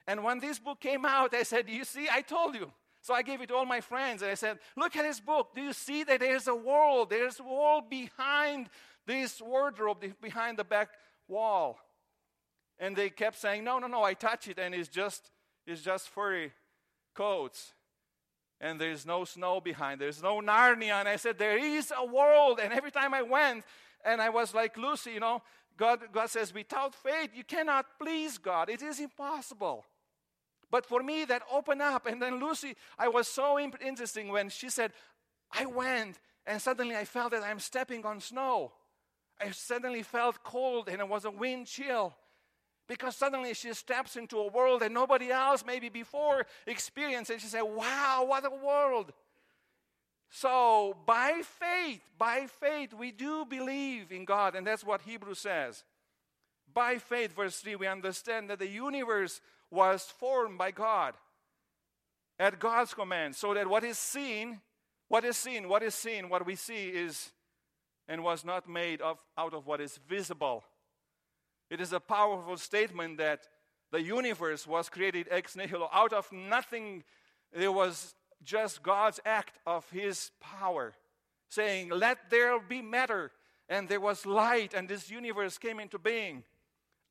And 0.07 0.23
when 0.23 0.39
this 0.39 0.59
book 0.59 0.79
came 0.79 1.03
out, 1.03 1.33
I 1.35 1.43
said, 1.43 1.67
You 1.67 1.83
see, 1.83 2.07
I 2.09 2.21
told 2.21 2.55
you. 2.55 2.71
So 3.01 3.13
I 3.13 3.21
gave 3.21 3.41
it 3.41 3.47
to 3.47 3.55
all 3.55 3.65
my 3.65 3.81
friends 3.81 4.21
and 4.21 4.31
I 4.31 4.35
said, 4.35 4.59
Look 4.77 4.95
at 4.95 5.03
this 5.03 5.19
book. 5.19 5.53
Do 5.53 5.61
you 5.61 5.73
see 5.73 6.05
that 6.05 6.21
there's 6.21 6.47
a 6.47 6.55
world? 6.55 7.09
There's 7.09 7.41
a 7.41 7.43
world 7.43 7.89
behind 7.89 8.69
this 9.05 9.41
wardrobe, 9.41 10.05
behind 10.21 10.57
the 10.57 10.63
back 10.63 10.87
wall. 11.27 11.77
And 12.83 12.97
they 12.97 13.09
kept 13.09 13.39
saying, 13.39 13.63
No, 13.63 13.79
no, 13.79 13.87
no, 13.87 14.03
I 14.03 14.13
touch 14.13 14.49
it 14.49 14.59
and 14.59 14.75
it's 14.75 14.89
just 14.89 15.31
it's 15.65 15.81
just 15.81 16.09
furry 16.09 16.51
coats. 17.15 17.71
And 18.59 18.79
there's 18.79 19.05
no 19.05 19.23
snow 19.23 19.61
behind. 19.61 20.01
There's 20.01 20.21
no 20.21 20.41
Narnia. 20.41 20.99
And 20.99 21.07
I 21.07 21.15
said, 21.15 21.37
There 21.37 21.57
is 21.57 21.93
a 21.97 22.05
world. 22.05 22.59
And 22.61 22.73
every 22.73 22.91
time 22.91 23.13
I 23.13 23.21
went, 23.21 23.63
and 24.03 24.21
I 24.21 24.27
was 24.27 24.53
like 24.53 24.75
Lucy, 24.77 25.11
you 25.11 25.21
know, 25.21 25.41
God, 25.77 26.01
God 26.11 26.29
says, 26.29 26.53
without 26.53 26.93
faith, 26.93 27.29
you 27.33 27.45
cannot 27.45 27.85
please 27.97 28.37
God. 28.37 28.69
It 28.69 28.81
is 28.81 28.99
impossible. 28.99 29.85
But 30.69 30.85
for 30.85 31.01
me, 31.01 31.23
that 31.25 31.43
opened 31.51 31.81
up. 31.81 32.05
And 32.05 32.21
then 32.21 32.39
Lucy, 32.39 32.75
I 32.99 33.07
was 33.07 33.29
so 33.29 33.57
interesting 33.59 34.27
when 34.27 34.49
she 34.49 34.69
said, 34.69 34.91
I 35.51 35.65
went, 35.65 36.19
and 36.45 36.61
suddenly 36.61 36.97
I 36.97 37.05
felt 37.05 37.31
that 37.31 37.43
I'm 37.43 37.59
stepping 37.59 38.05
on 38.05 38.19
snow. 38.19 38.73
I 39.39 39.51
suddenly 39.51 40.03
felt 40.03 40.43
cold, 40.43 40.89
and 40.89 40.99
it 40.99 41.07
was 41.07 41.25
a 41.25 41.31
wind 41.31 41.67
chill. 41.67 42.13
Because 42.87 43.15
suddenly 43.15 43.53
she 43.53 43.73
steps 43.73 44.15
into 44.15 44.37
a 44.37 44.51
world 44.51 44.81
that 44.81 44.91
nobody 44.91 45.31
else 45.31 45.63
maybe 45.65 45.89
before 45.89 46.45
experienced, 46.67 47.31
and 47.31 47.41
she 47.41 47.47
said, 47.47 47.61
Wow, 47.61 48.25
what 48.27 48.45
a 48.45 48.49
world! 48.49 49.13
So, 50.29 50.97
by 51.05 51.41
faith, 51.43 52.01
by 52.17 52.47
faith, 52.47 52.93
we 52.93 53.11
do 53.11 53.45
believe 53.45 54.11
in 54.11 54.25
God, 54.25 54.55
and 54.55 54.65
that's 54.65 54.83
what 54.83 55.01
Hebrews 55.03 55.39
says. 55.39 55.83
By 56.73 56.97
faith, 56.97 57.35
verse 57.35 57.59
3, 57.59 57.75
we 57.75 57.87
understand 57.87 58.49
that 58.49 58.57
the 58.57 58.67
universe 58.67 59.41
was 59.69 60.03
formed 60.03 60.57
by 60.57 60.71
God 60.71 61.13
at 62.39 62.59
God's 62.59 62.93
command, 62.95 63.35
so 63.35 63.53
that 63.53 63.67
what 63.67 63.83
is 63.83 63.99
seen, 63.99 64.59
what 65.07 65.23
is 65.23 65.37
seen, 65.37 65.69
what 65.69 65.83
is 65.83 65.93
seen, 65.93 66.29
what 66.29 66.45
we 66.45 66.55
see 66.55 66.89
is 66.89 67.31
and 68.07 68.23
was 68.23 68.43
not 68.43 68.67
made 68.67 69.01
of, 69.01 69.17
out 69.37 69.53
of 69.53 69.65
what 69.65 69.79
is 69.79 69.99
visible. 70.07 70.63
It 71.73 71.81
is 71.81 71.91
a 71.91 71.99
powerful 71.99 72.55
statement 72.57 73.17
that 73.17 73.47
the 73.91 73.99
universe 73.99 74.67
was 74.67 74.89
created 74.89 75.27
ex 75.31 75.55
nihilo. 75.55 75.89
Out 75.91 76.13
of 76.13 76.31
nothing, 76.31 77.03
there 77.51 77.71
was 77.71 78.13
just 78.43 78.83
God's 78.83 79.19
act 79.25 79.57
of 79.65 79.89
His 79.89 80.29
power, 80.39 80.93
saying, 81.49 81.89
Let 81.89 82.29
there 82.29 82.59
be 82.59 82.83
matter. 82.83 83.31
And 83.67 83.89
there 83.89 83.99
was 83.99 84.23
light, 84.23 84.75
and 84.75 84.87
this 84.87 85.09
universe 85.09 85.57
came 85.57 85.79
into 85.79 85.97
being 85.97 86.43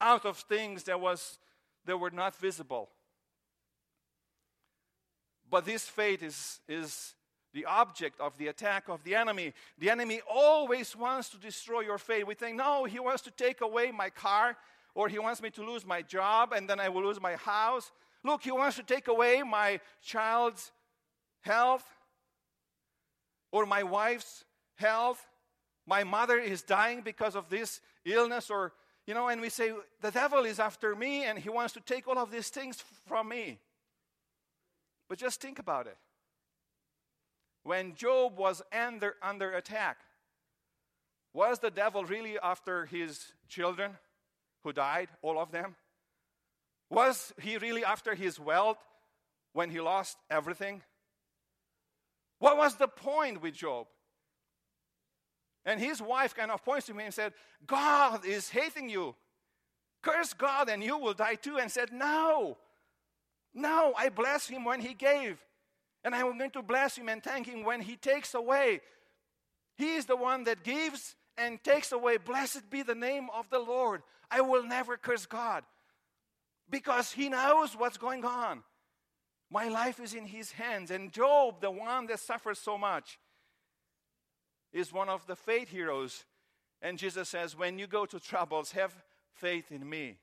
out 0.01 0.25
of 0.25 0.37
things 0.37 0.85
that, 0.85 1.01
was, 1.01 1.39
that 1.85 1.97
were 1.97 2.13
not 2.13 2.37
visible. 2.37 2.89
But 5.51 5.65
this 5.65 5.87
fate 5.87 6.23
is, 6.23 6.61
is 6.69 7.15
the 7.53 7.65
object 7.67 8.21
of 8.21 8.37
the 8.39 8.49
attack 8.49 8.89
of 8.89 9.03
the 9.05 9.15
enemy. 9.15 9.53
The 9.79 9.91
enemy 9.91 10.21
always 10.29 10.97
wants 10.97 11.29
to 11.31 11.37
destroy 11.37 11.81
your 11.81 11.99
faith. 11.99 12.27
We 12.27 12.35
think, 12.35 12.57
no, 12.57 12.85
he 12.85 12.99
wants 12.99 13.23
to 13.23 13.31
take 13.31 13.61
away 13.61 13.91
my 13.91 14.11
car, 14.11 14.57
or 14.95 15.09
he 15.09 15.19
wants 15.19 15.43
me 15.43 15.51
to 15.51 15.63
lose 15.63 15.87
my 15.87 16.03
job, 16.03 16.53
and 16.53 16.69
then 16.69 16.81
I 16.81 16.89
will 16.89 17.05
lose 17.05 17.21
my 17.21 17.37
house. 17.37 17.91
Look, 18.25 18.43
he 18.43 18.53
wants 18.53 18.77
to 18.77 18.83
take 18.83 19.09
away 19.09 19.43
my 19.43 19.81
child's 20.03 20.73
health, 21.41 21.85
or 23.51 23.67
my 23.67 23.83
wife's 23.83 24.45
health. 24.77 25.27
My 25.87 26.05
mother 26.05 26.39
is 26.39 26.63
dying 26.63 27.03
because 27.03 27.37
of 27.37 27.49
this 27.49 27.81
illness, 28.05 28.51
or, 28.51 28.73
you 29.07 29.15
know, 29.15 29.29
and 29.29 29.41
we 29.41 29.51
say, 29.51 29.73
the 30.01 30.11
devil 30.11 30.45
is 30.45 30.59
after 30.59 30.95
me, 30.95 31.25
and 31.25 31.39
he 31.39 31.51
wants 31.51 31.75
to 31.75 31.81
take 31.81 32.09
all 32.09 32.19
of 32.19 32.31
these 32.31 32.49
things 32.49 32.83
from 33.07 33.29
me. 33.29 33.59
But 35.09 35.19
just 35.19 35.41
think 35.41 35.59
about 35.59 35.87
it 35.87 35.99
when 37.65 37.95
Job 37.95 38.37
was 38.37 38.63
under, 38.73 39.17
under 39.23 39.53
attack, 39.53 39.99
was 41.33 41.59
the 41.59 41.71
devil 41.71 42.05
really 42.05 42.39
after 42.43 42.87
his 42.87 43.33
children 43.49 43.93
who 44.63 44.73
died, 44.73 45.09
all 45.23 45.39
of 45.39 45.51
them? 45.51 45.77
Was 46.91 47.33
he 47.41 47.57
really 47.57 47.85
after 47.85 48.15
his 48.15 48.39
wealth 48.39 48.79
when 49.53 49.71
he 49.71 49.81
lost 49.81 50.19
everything? 50.31 50.83
What 52.39 52.59
was 52.59 52.77
the 52.77 52.89
point 52.89 53.41
with 53.41 53.55
Job? 53.55 53.87
And 55.65 55.81
his 55.81 56.03
wife 56.03 56.35
kind 56.35 56.51
of 56.51 56.65
points 56.65 56.87
to 56.87 56.95
me 56.95 57.05
and 57.05 57.15
said, 57.15 57.33
God 57.67 58.27
is 58.27 58.51
hating 58.51 58.89
you. 58.89 59.15
Curse 60.03 60.33
God 60.35 60.69
and 60.69 60.83
you 60.83 60.99
will 60.99 61.15
die 61.15 61.37
too. 61.37 61.59
And 61.59 61.71
said, 61.71 61.93
No, 61.93 62.59
no, 63.55 63.95
I 63.97 64.09
bless 64.09 64.49
him 64.49 64.65
when 64.65 64.81
he 64.81 64.93
gave. 64.93 65.39
And 66.05 66.15
I'm 66.15 66.37
going 66.39 66.51
to 66.51 66.63
bless 66.63 66.97
him 66.97 67.09
and 67.09 67.23
thank 67.23 67.47
him 67.47 67.65
when 67.65 67.81
he 67.81 67.97
takes 67.97 68.35
away. 68.35 68.81
He 69.77 69.95
is 69.95 70.07
the 70.07 70.17
one 70.17 70.45
that 70.45 70.65
gives 70.65 71.15
and 71.39 71.63
takes 71.63 71.93
away. 71.93 72.19
Blessed 72.19 72.71
be 72.71 72.83
the 72.83 72.95
name 72.95 73.29
of 73.33 73.49
the 73.51 73.59
Lord. 73.59 74.03
I 74.31 74.41
will 74.41 74.65
never 74.65 74.97
curse 74.97 75.27
God 75.27 75.65
because 76.71 77.13
he 77.13 77.29
knows 77.29 77.77
what's 77.77 77.99
going 77.99 78.25
on. 78.25 78.63
My 79.51 79.69
life 79.69 80.01
is 80.01 80.15
in 80.15 80.27
his 80.27 80.53
hands. 80.53 80.91
And 80.91 81.13
Job, 81.13 81.61
the 81.61 81.71
one 81.71 82.07
that 82.07 82.21
suffers 82.21 82.59
so 82.59 82.79
much, 82.79 83.19
is 84.73 84.93
one 84.93 85.11
of 85.11 85.27
the 85.27 85.37
faith 85.37 85.69
heroes 85.69 86.25
And 86.81 86.99
Jesus 86.99 87.29
says, 87.29 87.57
When 87.57 87.79
you 87.79 87.87
go 87.87 88.07
to 88.07 88.19
troubles, 88.19 88.73
have 88.73 88.93
faith 89.35 89.71
in 89.71 89.89
me. 89.89 90.17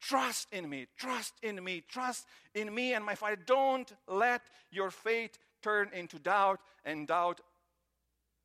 Trust 0.00 0.48
in 0.52 0.68
me, 0.68 0.86
trust 0.96 1.34
in 1.42 1.62
me, 1.62 1.82
trust 1.86 2.26
in 2.54 2.74
me 2.74 2.94
and 2.94 3.04
my 3.04 3.14
Father. 3.14 3.36
Don't 3.36 3.92
let 4.08 4.42
your 4.70 4.90
faith 4.90 5.38
turn 5.62 5.90
into 5.92 6.18
doubt 6.18 6.60
and 6.84 7.06
doubt 7.06 7.40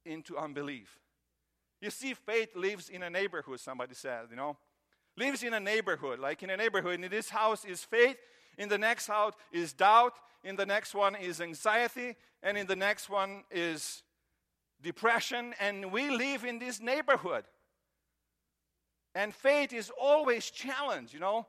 into 0.05 0.37
unbelief. 0.37 0.99
You 1.81 1.89
see, 1.89 2.13
faith 2.13 2.55
lives 2.55 2.89
in 2.89 3.03
a 3.03 3.09
neighborhood, 3.09 3.59
somebody 3.59 3.95
said, 3.95 4.25
you 4.29 4.35
know. 4.35 4.57
Lives 5.17 5.43
in 5.43 5.53
a 5.53 5.59
neighborhood. 5.59 6.19
Like 6.19 6.43
in 6.43 6.49
a 6.49 6.57
neighborhood, 6.57 6.99
in 6.99 7.09
this 7.09 7.29
house 7.29 7.63
is 7.63 7.83
faith, 7.83 8.17
in 8.57 8.69
the 8.69 8.77
next 8.77 9.07
house 9.07 9.33
is 9.51 9.71
doubt, 9.71 10.13
in 10.43 10.55
the 10.55 10.65
next 10.65 10.93
one 10.93 11.15
is 11.15 11.39
anxiety, 11.39 12.15
and 12.43 12.57
in 12.57 12.67
the 12.67 12.75
next 12.75 13.09
one 13.09 13.43
is 13.49 14.03
depression. 14.81 15.53
And 15.59 15.91
we 15.91 16.09
live 16.09 16.43
in 16.43 16.59
this 16.59 16.81
neighborhood. 16.81 17.45
And 19.15 19.33
faith 19.33 19.71
is 19.71 19.89
always 19.99 20.51
challenged, 20.51 21.13
you 21.13 21.21
know. 21.21 21.47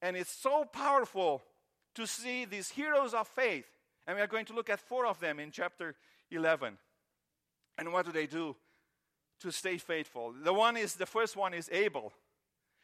And 0.00 0.16
it's 0.16 0.32
so 0.32 0.64
powerful 0.64 1.42
to 1.94 2.06
see 2.06 2.46
these 2.46 2.70
heroes 2.70 3.12
of 3.12 3.28
faith. 3.28 3.66
And 4.06 4.16
we 4.16 4.22
are 4.22 4.26
going 4.26 4.46
to 4.46 4.54
look 4.54 4.70
at 4.70 4.80
four 4.80 5.06
of 5.06 5.20
them 5.20 5.38
in 5.38 5.50
chapter 5.50 5.94
11. 6.30 6.78
And 7.76 7.92
what 7.92 8.06
do 8.06 8.12
they 8.12 8.26
do 8.26 8.56
to 9.40 9.52
stay 9.52 9.76
faithful? 9.76 10.32
The 10.42 10.52
one 10.52 10.76
is 10.78 10.94
the 10.94 11.06
first 11.06 11.36
one 11.36 11.52
is 11.52 11.68
Abel. 11.70 12.12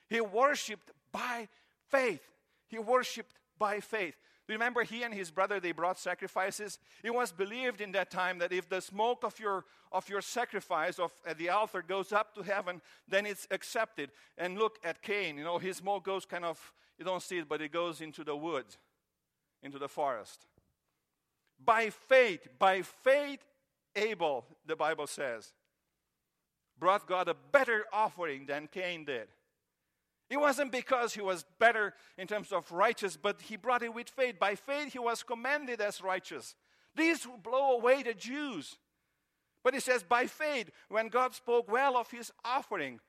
He 0.08 0.20
worshiped 0.20 0.90
by 1.10 1.48
faith. 1.88 2.22
He 2.68 2.78
worshiped 2.78 3.34
by 3.58 3.80
faith. 3.80 4.16
Remember, 4.48 4.82
he 4.82 5.02
and 5.02 5.14
his 5.14 5.30
brother 5.30 5.58
they 5.58 5.72
brought 5.72 5.98
sacrifices. 5.98 6.78
It 7.02 7.14
was 7.14 7.32
believed 7.32 7.80
in 7.80 7.92
that 7.92 8.10
time 8.10 8.38
that 8.40 8.52
if 8.52 8.68
the 8.68 8.80
smoke 8.80 9.24
of 9.24 9.38
your 9.40 9.64
of 9.90 10.08
your 10.08 10.20
sacrifice 10.20 10.98
of 10.98 11.12
at 11.26 11.38
the 11.38 11.48
altar 11.50 11.80
goes 11.80 12.12
up 12.12 12.34
to 12.34 12.42
heaven, 12.42 12.82
then 13.08 13.24
it's 13.26 13.46
accepted. 13.50 14.10
And 14.36 14.58
look 14.58 14.78
at 14.84 15.02
Cain. 15.02 15.38
You 15.38 15.44
know, 15.44 15.58
his 15.58 15.78
smoke 15.78 16.04
goes 16.04 16.26
kind 16.26 16.44
of 16.44 16.72
you 16.98 17.04
don't 17.04 17.22
see 17.22 17.38
it, 17.38 17.48
but 17.48 17.60
it 17.60 17.72
goes 17.72 18.00
into 18.00 18.22
the 18.22 18.36
woods, 18.36 18.78
into 19.62 19.78
the 19.78 19.88
forest. 19.88 20.46
By 21.64 21.90
faith, 21.90 22.48
by 22.58 22.82
faith, 22.82 23.40
Abel, 23.96 24.44
the 24.66 24.76
Bible 24.76 25.06
says, 25.06 25.52
brought 26.78 27.06
God 27.06 27.28
a 27.28 27.36
better 27.52 27.84
offering 27.92 28.46
than 28.46 28.68
Cain 28.70 29.04
did. 29.04 29.28
It 30.30 30.38
wasn't 30.38 30.72
because 30.72 31.14
he 31.14 31.20
was 31.20 31.44
better 31.58 31.94
in 32.16 32.26
terms 32.26 32.50
of 32.50 32.70
righteous, 32.72 33.16
but 33.16 33.42
he 33.42 33.56
brought 33.56 33.82
it 33.82 33.94
with 33.94 34.08
faith. 34.08 34.38
By 34.38 34.54
faith, 34.54 34.92
he 34.92 34.98
was 34.98 35.22
commended 35.22 35.80
as 35.80 36.00
righteous. 36.02 36.54
These 36.96 37.26
blow 37.42 37.72
away 37.72 38.02
the 38.02 38.14
Jews. 38.14 38.76
But 39.62 39.74
he 39.74 39.80
says, 39.80 40.02
by 40.02 40.26
faith, 40.26 40.70
when 40.88 41.08
God 41.08 41.34
spoke 41.34 41.70
well 41.70 41.96
of 41.96 42.10
his 42.10 42.30
offering, 42.44 43.00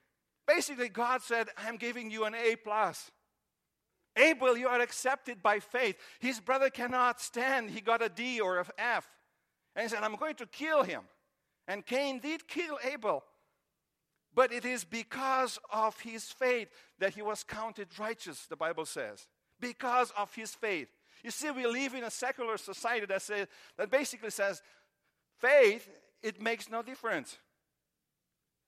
basically 0.47 0.89
God 0.89 1.21
said, 1.21 1.47
I'm 1.57 1.77
giving 1.77 2.11
you 2.11 2.25
an 2.25 2.35
A 2.35 2.55
plus. 2.55 3.11
Abel, 4.17 4.57
you 4.57 4.67
are 4.67 4.79
accepted 4.79 5.43
by 5.43 5.59
faith. 5.59 5.97
His 6.19 6.39
brother 6.39 6.69
cannot 6.69 7.19
stand. 7.19 7.69
He 7.69 7.81
got 7.81 8.01
a 8.01 8.09
D 8.09 8.39
or 8.39 8.59
an 8.59 8.65
F. 8.77 9.07
And 9.75 9.83
he 9.83 9.89
said, 9.89 10.03
I'm 10.03 10.15
going 10.15 10.35
to 10.35 10.45
kill 10.45 10.83
him. 10.83 11.01
And 11.67 11.85
Cain 11.85 12.19
did 12.19 12.47
kill 12.47 12.77
Abel. 12.83 13.23
But 14.35 14.51
it 14.51 14.65
is 14.65 14.83
because 14.83 15.57
of 15.71 15.99
his 16.01 16.25
faith 16.25 16.67
that 16.99 17.13
he 17.13 17.21
was 17.21 17.43
counted 17.43 17.87
righteous, 17.97 18.45
the 18.47 18.57
Bible 18.57 18.85
says. 18.85 19.27
Because 19.61 20.11
of 20.17 20.35
his 20.35 20.53
faith. 20.53 20.89
You 21.23 21.31
see, 21.31 21.49
we 21.49 21.65
live 21.65 21.93
in 21.93 22.03
a 22.03 22.11
secular 22.11 22.57
society 22.57 23.05
that, 23.05 23.21
say, 23.21 23.47
that 23.77 23.89
basically 23.89 24.29
says 24.29 24.61
faith, 25.39 25.89
it 26.21 26.41
makes 26.41 26.69
no 26.69 26.83
difference. 26.83 27.37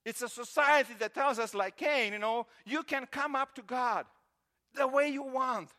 It's 0.06 0.22
a 0.22 0.30
society 0.30 0.94
that 1.00 1.14
tells 1.14 1.38
us, 1.38 1.54
like 1.54 1.76
Cain, 1.76 2.14
you 2.14 2.20
know, 2.20 2.48
you 2.66 2.82
can 2.84 3.06
come 3.06 3.36
up 3.36 3.54
to 3.56 3.62
God 3.62 4.06
the 4.74 4.88
way 4.88 5.10
you 5.10 5.22
want. 5.22 5.70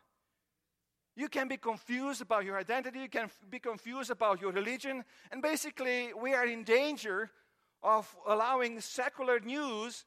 You 1.15 1.29
can 1.29 1.47
be 1.47 1.57
confused 1.57 2.21
about 2.21 2.45
your 2.45 2.57
identity, 2.57 2.99
you 2.99 3.09
can 3.09 3.29
be 3.49 3.59
confused 3.59 4.11
about 4.11 4.39
your 4.39 4.51
religion, 4.51 5.03
and 5.31 5.41
basically, 5.41 6.13
we 6.13 6.33
are 6.33 6.45
in 6.45 6.63
danger 6.63 7.31
of 7.81 8.13
allowing 8.27 8.81
secular 8.81 9.39
news 9.39 10.05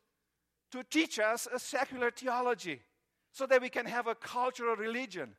to 0.71 0.83
teach 0.83 1.19
us 1.19 1.47
a 1.53 1.59
secular 1.59 2.11
theology 2.11 2.81
so 3.31 3.47
that 3.47 3.63
we 3.63 3.69
can 3.69 3.87
have 3.87 4.07
a 4.07 4.15
cultural 4.15 4.77
religion. 4.77 5.35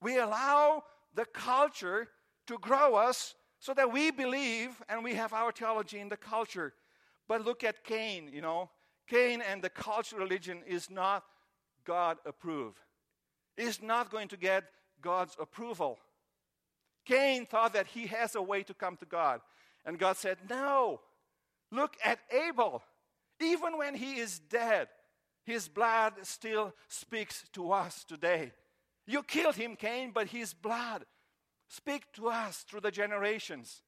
We 0.00 0.18
allow 0.18 0.84
the 1.14 1.24
culture 1.24 2.08
to 2.46 2.58
grow 2.58 2.94
us 2.96 3.34
so 3.58 3.72
that 3.74 3.90
we 3.90 4.10
believe 4.10 4.82
and 4.88 5.02
we 5.02 5.14
have 5.14 5.32
our 5.32 5.52
theology 5.52 6.00
in 6.00 6.08
the 6.08 6.16
culture. 6.16 6.74
But 7.26 7.44
look 7.44 7.64
at 7.64 7.84
Cain, 7.84 8.28
you 8.32 8.42
know. 8.42 8.70
Cain 9.06 9.42
and 9.42 9.62
the 9.62 9.70
cultural 9.70 10.22
religion 10.22 10.62
is 10.66 10.90
not 10.90 11.24
God 11.84 12.18
approved. 12.26 12.78
Is 13.56 13.80
not 13.82 14.10
going 14.10 14.28
to 14.28 14.36
get 14.36 14.64
God's 15.00 15.36
approval. 15.38 15.98
Cain 17.04 17.46
thought 17.46 17.72
that 17.74 17.86
he 17.86 18.06
has 18.06 18.34
a 18.34 18.42
way 18.42 18.62
to 18.62 18.74
come 18.74 18.96
to 18.96 19.06
God. 19.06 19.40
And 19.84 19.98
God 19.98 20.16
said, 20.16 20.38
No, 20.48 21.00
look 21.70 21.96
at 22.04 22.18
Abel. 22.30 22.82
Even 23.40 23.78
when 23.78 23.94
he 23.94 24.14
is 24.14 24.38
dead, 24.38 24.88
his 25.44 25.68
blood 25.68 26.14
still 26.22 26.72
speaks 26.88 27.44
to 27.52 27.72
us 27.72 28.04
today. 28.04 28.52
You 29.06 29.22
killed 29.22 29.56
him, 29.56 29.76
Cain, 29.76 30.12
but 30.14 30.28
his 30.28 30.54
blood 30.54 31.04
speaks 31.68 32.06
to 32.14 32.28
us 32.28 32.64
through 32.68 32.80
the 32.80 32.90
generations. 32.90 33.82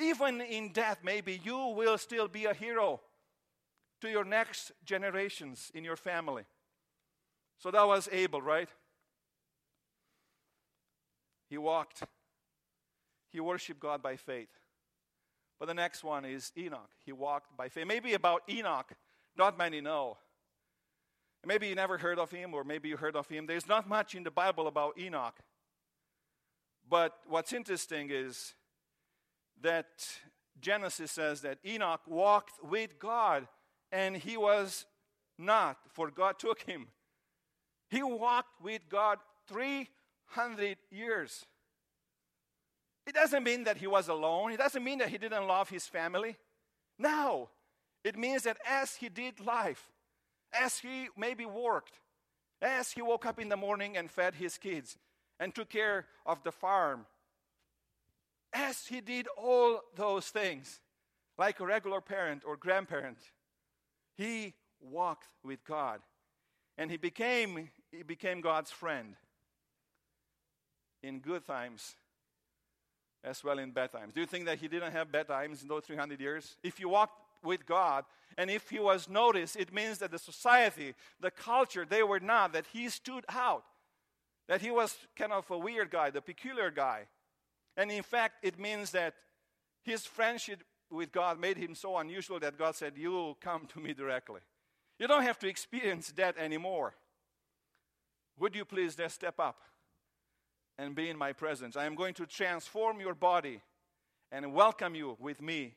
Even 0.00 0.40
in 0.40 0.72
death, 0.72 0.98
maybe 1.02 1.40
you 1.42 1.56
will 1.76 1.98
still 1.98 2.28
be 2.28 2.44
a 2.44 2.54
hero 2.54 3.00
to 4.00 4.08
your 4.08 4.24
next 4.24 4.72
generations 4.84 5.70
in 5.74 5.84
your 5.84 5.96
family. 5.96 6.44
So 7.58 7.70
that 7.70 7.86
was 7.86 8.08
Abel, 8.12 8.42
right? 8.42 8.68
He 11.48 11.58
walked, 11.58 12.02
he 13.32 13.40
worshiped 13.40 13.80
God 13.80 14.02
by 14.02 14.16
faith. 14.16 14.48
But 15.64 15.68
the 15.68 15.82
next 15.82 16.04
one 16.04 16.26
is 16.26 16.52
Enoch. 16.58 16.90
He 17.06 17.12
walked 17.12 17.56
by 17.56 17.70
faith. 17.70 17.86
Maybe 17.86 18.12
about 18.12 18.42
Enoch, 18.50 18.92
not 19.34 19.56
many 19.56 19.80
know. 19.80 20.18
Maybe 21.46 21.68
you 21.68 21.74
never 21.74 21.96
heard 21.96 22.18
of 22.18 22.30
him, 22.30 22.52
or 22.52 22.64
maybe 22.64 22.90
you 22.90 22.98
heard 22.98 23.16
of 23.16 23.30
him. 23.30 23.46
There's 23.46 23.66
not 23.66 23.88
much 23.88 24.14
in 24.14 24.24
the 24.24 24.30
Bible 24.30 24.66
about 24.66 24.98
Enoch. 24.98 25.38
But 26.86 27.14
what's 27.26 27.54
interesting 27.54 28.10
is 28.12 28.52
that 29.62 29.86
Genesis 30.60 31.10
says 31.10 31.40
that 31.40 31.60
Enoch 31.64 32.02
walked 32.06 32.62
with 32.62 32.98
God 32.98 33.48
and 33.90 34.18
he 34.18 34.36
was 34.36 34.84
not, 35.38 35.78
for 35.88 36.10
God 36.10 36.38
took 36.38 36.60
him. 36.64 36.88
He 37.88 38.02
walked 38.02 38.62
with 38.62 38.82
God 38.90 39.16
300 39.48 40.76
years. 40.90 41.46
It 43.06 43.14
doesn't 43.14 43.44
mean 43.44 43.64
that 43.64 43.76
he 43.76 43.86
was 43.86 44.08
alone. 44.08 44.52
It 44.52 44.58
doesn't 44.58 44.82
mean 44.82 44.98
that 44.98 45.08
he 45.08 45.18
didn't 45.18 45.46
love 45.46 45.68
his 45.68 45.86
family. 45.86 46.36
No. 46.98 47.50
It 48.02 48.16
means 48.16 48.44
that 48.44 48.58
as 48.66 48.96
he 48.96 49.08
did 49.08 49.44
life, 49.44 49.90
as 50.52 50.78
he 50.78 51.08
maybe 51.16 51.44
worked, 51.44 52.00
as 52.62 52.92
he 52.92 53.02
woke 53.02 53.26
up 53.26 53.38
in 53.38 53.48
the 53.48 53.56
morning 53.56 53.96
and 53.96 54.10
fed 54.10 54.34
his 54.34 54.56
kids 54.56 54.96
and 55.38 55.54
took 55.54 55.68
care 55.68 56.06
of 56.24 56.42
the 56.44 56.52
farm, 56.52 57.06
as 58.52 58.86
he 58.86 59.00
did 59.00 59.26
all 59.36 59.80
those 59.96 60.28
things, 60.28 60.80
like 61.36 61.60
a 61.60 61.66
regular 61.66 62.00
parent 62.00 62.42
or 62.46 62.56
grandparent, 62.56 63.18
he 64.16 64.54
walked 64.80 65.26
with 65.42 65.64
God. 65.64 66.00
And 66.78 66.90
he 66.90 66.96
became, 66.96 67.68
he 67.90 68.02
became 68.02 68.40
God's 68.40 68.70
friend 68.70 69.16
in 71.02 71.20
good 71.20 71.44
times 71.44 71.94
as 73.24 73.42
well 73.42 73.58
in 73.58 73.70
bad 73.70 73.92
times. 73.92 74.12
Do 74.14 74.20
you 74.20 74.26
think 74.26 74.44
that 74.46 74.58
he 74.58 74.68
didn't 74.68 74.92
have 74.92 75.10
bad 75.10 75.28
times 75.28 75.62
in 75.62 75.68
those 75.68 75.84
300 75.84 76.20
years? 76.20 76.56
If 76.62 76.78
you 76.78 76.88
walked 76.88 77.18
with 77.42 77.66
God 77.66 78.04
and 78.36 78.50
if 78.50 78.70
he 78.70 78.78
was 78.78 79.08
noticed, 79.08 79.56
it 79.56 79.72
means 79.72 79.98
that 79.98 80.10
the 80.10 80.18
society, 80.18 80.94
the 81.20 81.30
culture, 81.30 81.86
they 81.88 82.02
were 82.02 82.20
not, 82.20 82.52
that 82.52 82.66
he 82.72 82.88
stood 82.88 83.24
out, 83.28 83.64
that 84.48 84.60
he 84.60 84.70
was 84.70 84.96
kind 85.16 85.32
of 85.32 85.50
a 85.50 85.58
weird 85.58 85.90
guy, 85.90 86.10
the 86.10 86.20
peculiar 86.20 86.70
guy. 86.70 87.06
And 87.76 87.90
in 87.90 88.02
fact, 88.02 88.44
it 88.44 88.58
means 88.58 88.90
that 88.92 89.14
his 89.82 90.04
friendship 90.04 90.62
with 90.90 91.10
God 91.10 91.40
made 91.40 91.56
him 91.56 91.74
so 91.74 91.96
unusual 91.96 92.38
that 92.40 92.58
God 92.58 92.74
said, 92.76 92.92
You 92.96 93.36
come 93.40 93.66
to 93.72 93.80
me 93.80 93.94
directly. 93.94 94.40
You 94.98 95.08
don't 95.08 95.22
have 95.22 95.38
to 95.40 95.48
experience 95.48 96.12
that 96.16 96.38
anymore. 96.38 96.94
Would 98.38 98.54
you 98.54 98.64
please 98.64 98.94
just 98.94 99.16
step 99.16 99.38
up? 99.38 99.60
And 100.78 100.94
be 100.94 101.08
in 101.08 101.16
my 101.16 101.32
presence. 101.32 101.76
I 101.76 101.86
am 101.86 101.94
going 101.94 102.14
to 102.14 102.26
transform 102.26 103.00
your 103.00 103.14
body 103.14 103.60
and 104.32 104.52
welcome 104.52 104.94
you 104.94 105.16
with 105.20 105.40
me. 105.40 105.74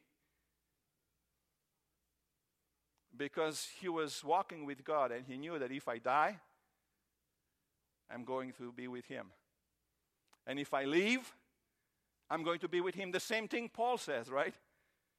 Because 3.16 3.68
he 3.80 3.90
was 3.90 4.24
walking 4.24 4.66
with 4.66 4.84
God 4.84 5.12
and 5.12 5.26
he 5.28 5.38
knew 5.38 5.58
that 5.60 5.72
if 5.72 5.88
I 5.88 5.98
die, 5.98 6.40
I'm 8.12 8.24
going 8.24 8.54
to 8.54 8.72
be 8.72 8.88
with 8.88 9.06
him. 9.06 9.28
And 10.46 10.60
if 10.60 10.74
I 10.74 10.86
leave, 10.86 11.34
I'm 12.30 12.44
going 12.44 12.60
to 12.60 12.68
be 12.68 12.82
with 12.82 12.96
him. 12.96 13.12
The 13.12 13.20
same 13.20 13.48
thing 13.48 13.70
Paul 13.74 13.98
says, 13.98 14.30
right? 14.30 14.56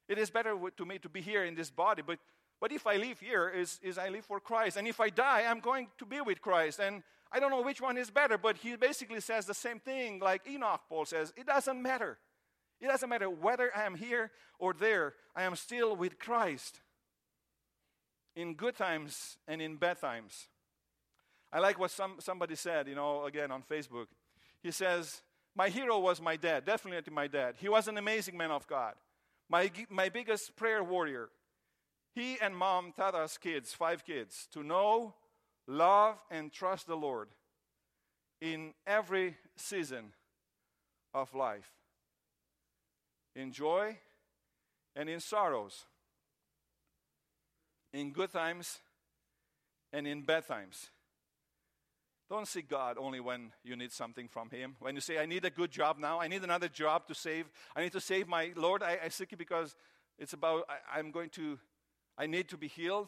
It 0.07 0.17
is 0.17 0.29
better 0.29 0.55
to 0.75 0.85
me 0.85 0.97
to 0.99 1.09
be 1.09 1.21
here 1.21 1.43
in 1.45 1.55
this 1.55 1.69
body, 1.69 2.01
but, 2.05 2.19
but 2.59 2.71
if 2.71 2.85
I 2.85 2.97
live 2.97 3.19
here, 3.19 3.49
is, 3.49 3.79
is 3.81 3.97
I 3.97 4.09
live 4.09 4.25
for 4.25 4.39
Christ. 4.39 4.77
And 4.77 4.87
if 4.87 4.99
I 4.99 5.09
die, 5.09 5.45
I'm 5.47 5.59
going 5.59 5.87
to 5.97 6.05
be 6.05 6.19
with 6.21 6.41
Christ. 6.41 6.79
And 6.79 7.03
I 7.31 7.39
don't 7.39 7.51
know 7.51 7.61
which 7.61 7.79
one 7.79 7.97
is 7.97 8.09
better, 8.09 8.37
but 8.37 8.57
he 8.57 8.75
basically 8.75 9.21
says 9.21 9.45
the 9.45 9.53
same 9.53 9.79
thing 9.79 10.19
like 10.19 10.47
Enoch, 10.47 10.81
Paul 10.89 11.05
says. 11.05 11.31
It 11.37 11.45
doesn't 11.45 11.81
matter. 11.81 12.17
It 12.81 12.87
doesn't 12.87 13.09
matter 13.09 13.29
whether 13.29 13.71
I 13.75 13.83
am 13.83 13.95
here 13.95 14.31
or 14.57 14.73
there, 14.73 15.13
I 15.35 15.43
am 15.43 15.55
still 15.55 15.95
with 15.95 16.19
Christ 16.19 16.81
in 18.35 18.55
good 18.55 18.75
times 18.75 19.37
and 19.47 19.61
in 19.61 19.75
bad 19.75 19.99
times. 19.99 20.47
I 21.51 21.59
like 21.59 21.79
what 21.79 21.91
some, 21.91 22.15
somebody 22.19 22.55
said, 22.55 22.87
you 22.87 22.95
know, 22.95 23.25
again 23.25 23.51
on 23.51 23.63
Facebook. 23.63 24.07
He 24.61 24.71
says, 24.71 25.21
My 25.55 25.69
hero 25.69 25.99
was 25.99 26.21
my 26.21 26.35
dad, 26.35 26.65
definitely 26.65 27.13
my 27.13 27.27
dad. 27.27 27.55
He 27.57 27.69
was 27.69 27.87
an 27.87 27.97
amazing 27.97 28.37
man 28.37 28.51
of 28.51 28.67
God, 28.67 28.93
my, 29.49 29.71
my 29.89 30.09
biggest 30.09 30.55
prayer 30.55 30.83
warrior. 30.83 31.29
He 32.19 32.37
and 32.41 32.53
mom 32.53 32.91
taught 32.91 33.15
us 33.15 33.37
kids, 33.37 33.73
five 33.73 34.03
kids, 34.05 34.49
to 34.51 34.61
know, 34.61 35.13
love, 35.67 36.21
and 36.29 36.51
trust 36.51 36.85
the 36.85 36.97
Lord 36.97 37.29
in 38.41 38.73
every 38.85 39.37
season 39.55 40.11
of 41.13 41.33
life, 41.33 41.71
in 43.37 43.53
joy 43.53 43.97
and 44.97 45.07
in 45.07 45.21
sorrows, 45.21 45.85
in 47.93 48.11
good 48.11 48.33
times 48.33 48.79
and 49.93 50.05
in 50.05 50.21
bad 50.23 50.45
times. 50.45 50.89
Don't 52.29 52.49
seek 52.49 52.69
God 52.69 52.97
only 52.99 53.21
when 53.21 53.53
you 53.63 53.77
need 53.77 53.93
something 53.93 54.27
from 54.27 54.49
Him. 54.49 54.75
When 54.79 54.93
you 54.93 54.99
say, 54.99 55.19
I 55.19 55.25
need 55.25 55.45
a 55.45 55.49
good 55.49 55.71
job 55.71 55.97
now, 55.97 56.19
I 56.19 56.27
need 56.27 56.43
another 56.43 56.67
job 56.67 57.07
to 57.07 57.15
save, 57.15 57.45
I 57.77 57.81
need 57.81 57.93
to 57.93 58.01
save 58.01 58.27
my 58.27 58.51
Lord, 58.57 58.83
I, 58.83 58.99
I 59.05 59.07
seek 59.07 59.31
you 59.31 59.37
because 59.37 59.73
it's 60.17 60.33
about, 60.33 60.65
I, 60.67 60.99
I'm 60.99 61.11
going 61.11 61.29
to, 61.29 61.57
I 62.19 62.27
need 62.27 62.49
to 62.49 62.57
be 62.57 62.67
healed. 62.67 63.07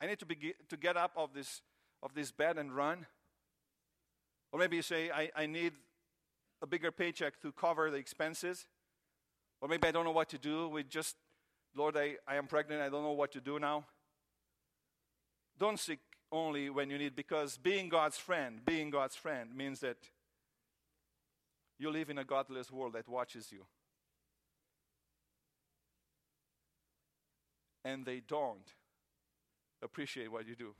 I 0.00 0.06
need 0.06 0.20
to, 0.20 0.26
be, 0.26 0.54
to 0.68 0.76
get 0.76 0.96
up 0.96 1.10
of 1.16 1.34
this, 1.34 1.62
of 2.02 2.14
this 2.14 2.30
bed 2.30 2.56
and 2.58 2.74
run. 2.74 3.06
Or 4.52 4.58
maybe 4.58 4.76
you 4.76 4.82
say, 4.82 5.10
I, 5.10 5.30
I 5.36 5.46
need 5.46 5.72
a 6.62 6.66
bigger 6.66 6.92
paycheck 6.92 7.40
to 7.42 7.50
cover 7.50 7.90
the 7.90 7.96
expenses. 7.96 8.66
Or 9.60 9.68
maybe 9.68 9.88
I 9.88 9.90
don't 9.90 10.04
know 10.04 10.12
what 10.12 10.28
to 10.30 10.38
do 10.38 10.68
with 10.68 10.88
just, 10.88 11.16
Lord, 11.74 11.96
I, 11.96 12.16
I 12.26 12.36
am 12.36 12.46
pregnant, 12.46 12.82
I 12.82 12.88
don't 12.88 13.02
know 13.02 13.12
what 13.12 13.32
to 13.32 13.40
do 13.40 13.58
now. 13.58 13.84
Don't 15.58 15.78
seek 15.78 15.98
only 16.30 16.70
when 16.70 16.88
you 16.88 16.98
need, 16.98 17.14
because 17.14 17.58
being 17.58 17.88
God's 17.88 18.16
friend, 18.16 18.64
being 18.64 18.90
God's 18.90 19.16
friend 19.16 19.54
means 19.54 19.80
that 19.80 19.98
you 21.78 21.90
live 21.90 22.10
in 22.10 22.18
a 22.18 22.24
godless 22.24 22.70
world 22.70 22.94
that 22.94 23.08
watches 23.08 23.50
you. 23.50 23.66
And 27.84 28.04
they 28.04 28.20
don't 28.20 28.74
appreciate 29.82 30.30
what 30.30 30.46
you 30.46 30.54
do. 30.54 30.74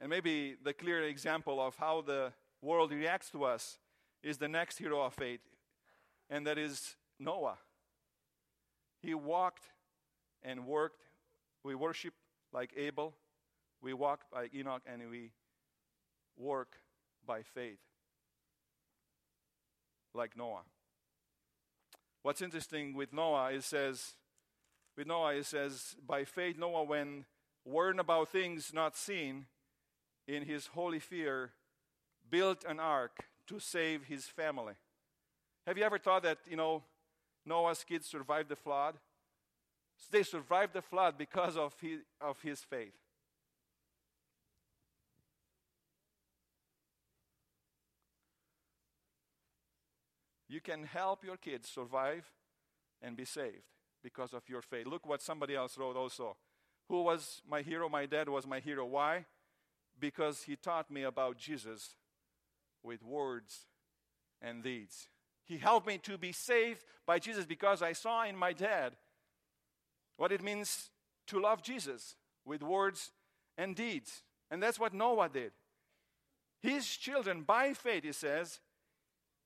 And 0.00 0.10
maybe 0.10 0.56
the 0.62 0.72
clear 0.72 1.02
example 1.04 1.60
of 1.64 1.76
how 1.76 2.02
the 2.02 2.32
world 2.60 2.92
reacts 2.92 3.30
to 3.30 3.44
us 3.44 3.78
is 4.22 4.38
the 4.38 4.48
next 4.48 4.78
hero 4.78 5.02
of 5.02 5.14
faith, 5.14 5.40
and 6.28 6.46
that 6.46 6.58
is 6.58 6.96
Noah. 7.18 7.58
He 9.00 9.14
walked 9.14 9.64
and 10.42 10.66
worked. 10.66 11.02
We 11.62 11.74
worship 11.74 12.14
like 12.52 12.72
Abel. 12.76 13.14
We 13.80 13.92
walk 13.92 14.22
by 14.32 14.48
Enoch 14.54 14.82
and 14.86 15.10
we 15.10 15.30
work 16.36 16.76
by 17.26 17.42
faith 17.42 17.78
like 20.14 20.36
Noah. 20.36 20.62
What's 22.22 22.42
interesting 22.42 22.94
with 22.94 23.12
Noah 23.12 23.52
it 23.52 23.62
says 23.62 24.14
with 24.96 25.06
Noah 25.06 25.34
it 25.34 25.46
says 25.46 25.94
by 26.06 26.24
faith 26.24 26.56
Noah 26.58 26.84
when 26.84 27.24
warned 27.64 28.00
about 28.00 28.30
things 28.30 28.72
not 28.72 28.96
seen 28.96 29.46
in 30.26 30.44
his 30.44 30.68
holy 30.68 30.98
fear 30.98 31.52
built 32.30 32.64
an 32.64 32.80
ark 32.80 33.26
to 33.46 33.60
save 33.60 34.04
his 34.04 34.26
family. 34.26 34.74
Have 35.66 35.76
you 35.76 35.84
ever 35.84 35.98
thought 35.98 36.22
that, 36.22 36.38
you 36.48 36.56
know, 36.56 36.82
Noah's 37.44 37.84
kids 37.84 38.06
survived 38.06 38.48
the 38.48 38.56
flood? 38.56 38.96
They 40.10 40.22
survived 40.22 40.74
the 40.74 40.82
flood 40.82 41.16
because 41.18 41.56
of 41.56 41.74
his, 41.80 42.00
of 42.20 42.40
his 42.42 42.60
faith. 42.60 42.94
You 50.48 50.60
can 50.60 50.84
help 50.84 51.24
your 51.24 51.36
kids 51.36 51.68
survive 51.68 52.24
and 53.02 53.16
be 53.16 53.24
saved 53.24 53.75
because 54.06 54.32
of 54.32 54.48
your 54.48 54.62
faith. 54.62 54.86
Look 54.86 55.04
what 55.04 55.20
somebody 55.20 55.56
else 55.56 55.76
wrote 55.76 55.96
also. 55.96 56.36
Who 56.88 57.02
was 57.02 57.42
my 57.50 57.62
hero? 57.62 57.88
My 57.88 58.06
dad 58.06 58.28
was 58.28 58.46
my 58.46 58.60
hero. 58.60 58.86
Why? 58.86 59.24
Because 59.98 60.44
he 60.44 60.54
taught 60.54 60.92
me 60.92 61.02
about 61.02 61.36
Jesus 61.38 61.96
with 62.84 63.02
words 63.02 63.66
and 64.40 64.62
deeds. 64.62 65.08
He 65.44 65.58
helped 65.58 65.88
me 65.88 65.98
to 66.04 66.16
be 66.16 66.30
saved 66.30 66.84
by 67.04 67.18
Jesus 67.18 67.46
because 67.46 67.82
I 67.82 67.94
saw 67.94 68.24
in 68.24 68.36
my 68.36 68.52
dad 68.52 68.92
what 70.16 70.30
it 70.30 70.40
means 70.40 70.90
to 71.26 71.40
love 71.40 71.60
Jesus 71.60 72.14
with 72.44 72.62
words 72.62 73.10
and 73.58 73.74
deeds. 73.74 74.22
And 74.52 74.62
that's 74.62 74.78
what 74.78 74.94
Noah 74.94 75.28
did. 75.28 75.50
His 76.62 76.86
children, 76.86 77.42
by 77.42 77.72
faith, 77.72 78.04
he 78.04 78.12
says, 78.12 78.60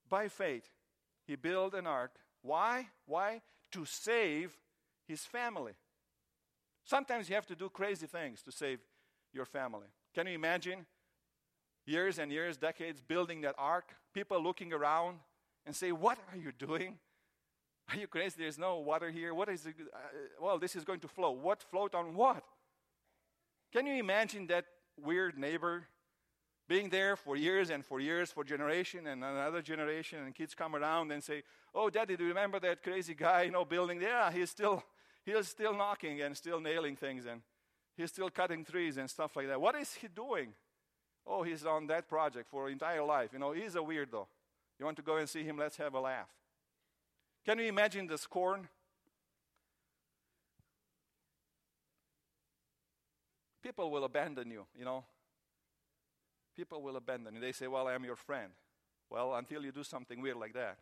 by 0.06 0.28
faith, 0.28 0.68
he 1.26 1.34
built 1.34 1.72
an 1.72 1.86
ark. 1.86 2.12
Why? 2.42 2.88
Why? 3.06 3.40
To 3.72 3.84
save 3.84 4.52
his 5.06 5.24
family. 5.24 5.72
Sometimes 6.84 7.28
you 7.28 7.34
have 7.34 7.46
to 7.46 7.54
do 7.54 7.68
crazy 7.68 8.06
things 8.06 8.42
to 8.42 8.52
save 8.52 8.80
your 9.32 9.44
family. 9.44 9.86
Can 10.14 10.26
you 10.26 10.34
imagine 10.34 10.86
years 11.86 12.18
and 12.18 12.32
years, 12.32 12.56
decades 12.56 13.00
building 13.00 13.42
that 13.42 13.54
ark? 13.58 13.94
People 14.12 14.42
looking 14.42 14.72
around 14.72 15.18
and 15.66 15.74
say, 15.74 15.92
What 15.92 16.18
are 16.30 16.36
you 16.36 16.52
doing? 16.52 16.98
Are 17.88 17.96
you 17.96 18.06
crazy? 18.06 18.36
There's 18.38 18.58
no 18.58 18.78
water 18.78 19.10
here. 19.10 19.34
What 19.34 19.48
is 19.48 19.66
it? 19.66 19.74
Uh, 19.92 19.98
well, 20.40 20.58
this 20.58 20.76
is 20.76 20.84
going 20.84 21.00
to 21.00 21.08
float. 21.08 21.38
What 21.38 21.62
float 21.62 21.94
on 21.94 22.14
what? 22.14 22.44
Can 23.72 23.86
you 23.86 23.94
imagine 23.94 24.46
that 24.48 24.64
weird 24.96 25.38
neighbor 25.38 25.84
being 26.70 26.88
there 26.88 27.16
for 27.16 27.34
years 27.34 27.68
and 27.68 27.84
for 27.84 27.98
years, 27.98 28.30
for 28.30 28.44
generation 28.44 29.08
and 29.08 29.24
another 29.24 29.60
generation, 29.60 30.20
and 30.24 30.32
kids 30.32 30.54
come 30.54 30.76
around 30.76 31.10
and 31.10 31.20
say, 31.20 31.42
"Oh, 31.74 31.90
Daddy, 31.90 32.16
do 32.16 32.22
you 32.22 32.28
remember 32.28 32.60
that 32.60 32.80
crazy 32.80 33.12
guy, 33.12 33.42
you 33.42 33.50
know, 33.50 33.64
building? 33.64 34.00
Yeah, 34.00 34.30
he's 34.30 34.50
still 34.50 34.80
he's 35.24 35.48
still 35.48 35.74
knocking 35.74 36.20
and 36.22 36.36
still 36.36 36.60
nailing 36.60 36.94
things, 36.94 37.26
and 37.26 37.42
he's 37.96 38.10
still 38.10 38.30
cutting 38.30 38.64
trees 38.64 38.98
and 38.98 39.10
stuff 39.10 39.34
like 39.34 39.48
that. 39.48 39.60
What 39.60 39.74
is 39.74 39.94
he 39.94 40.06
doing? 40.06 40.54
Oh, 41.26 41.42
he's 41.42 41.66
on 41.66 41.88
that 41.88 42.08
project 42.08 42.48
for 42.48 42.70
entire 42.70 43.02
life. 43.02 43.30
You 43.32 43.40
know, 43.40 43.50
he's 43.50 43.74
a 43.74 43.80
weirdo. 43.80 44.28
You 44.78 44.84
want 44.84 44.96
to 44.98 45.02
go 45.02 45.16
and 45.16 45.28
see 45.28 45.42
him? 45.42 45.58
Let's 45.58 45.76
have 45.76 45.94
a 45.94 46.00
laugh. 46.00 46.30
Can 47.44 47.58
you 47.58 47.64
imagine 47.64 48.06
the 48.06 48.16
scorn? 48.16 48.68
People 53.60 53.90
will 53.90 54.04
abandon 54.04 54.48
you, 54.52 54.66
you 54.78 54.84
know 54.84 55.04
people 56.56 56.82
will 56.82 56.96
abandon 56.96 57.34
you. 57.34 57.40
They 57.40 57.52
say, 57.52 57.66
Well, 57.66 57.88
I 57.88 57.94
am 57.94 58.04
your 58.04 58.16
friend. 58.16 58.52
Well, 59.08 59.34
until 59.34 59.64
you 59.64 59.72
do 59.72 59.82
something 59.82 60.20
weird 60.20 60.36
like 60.36 60.54
that. 60.54 60.78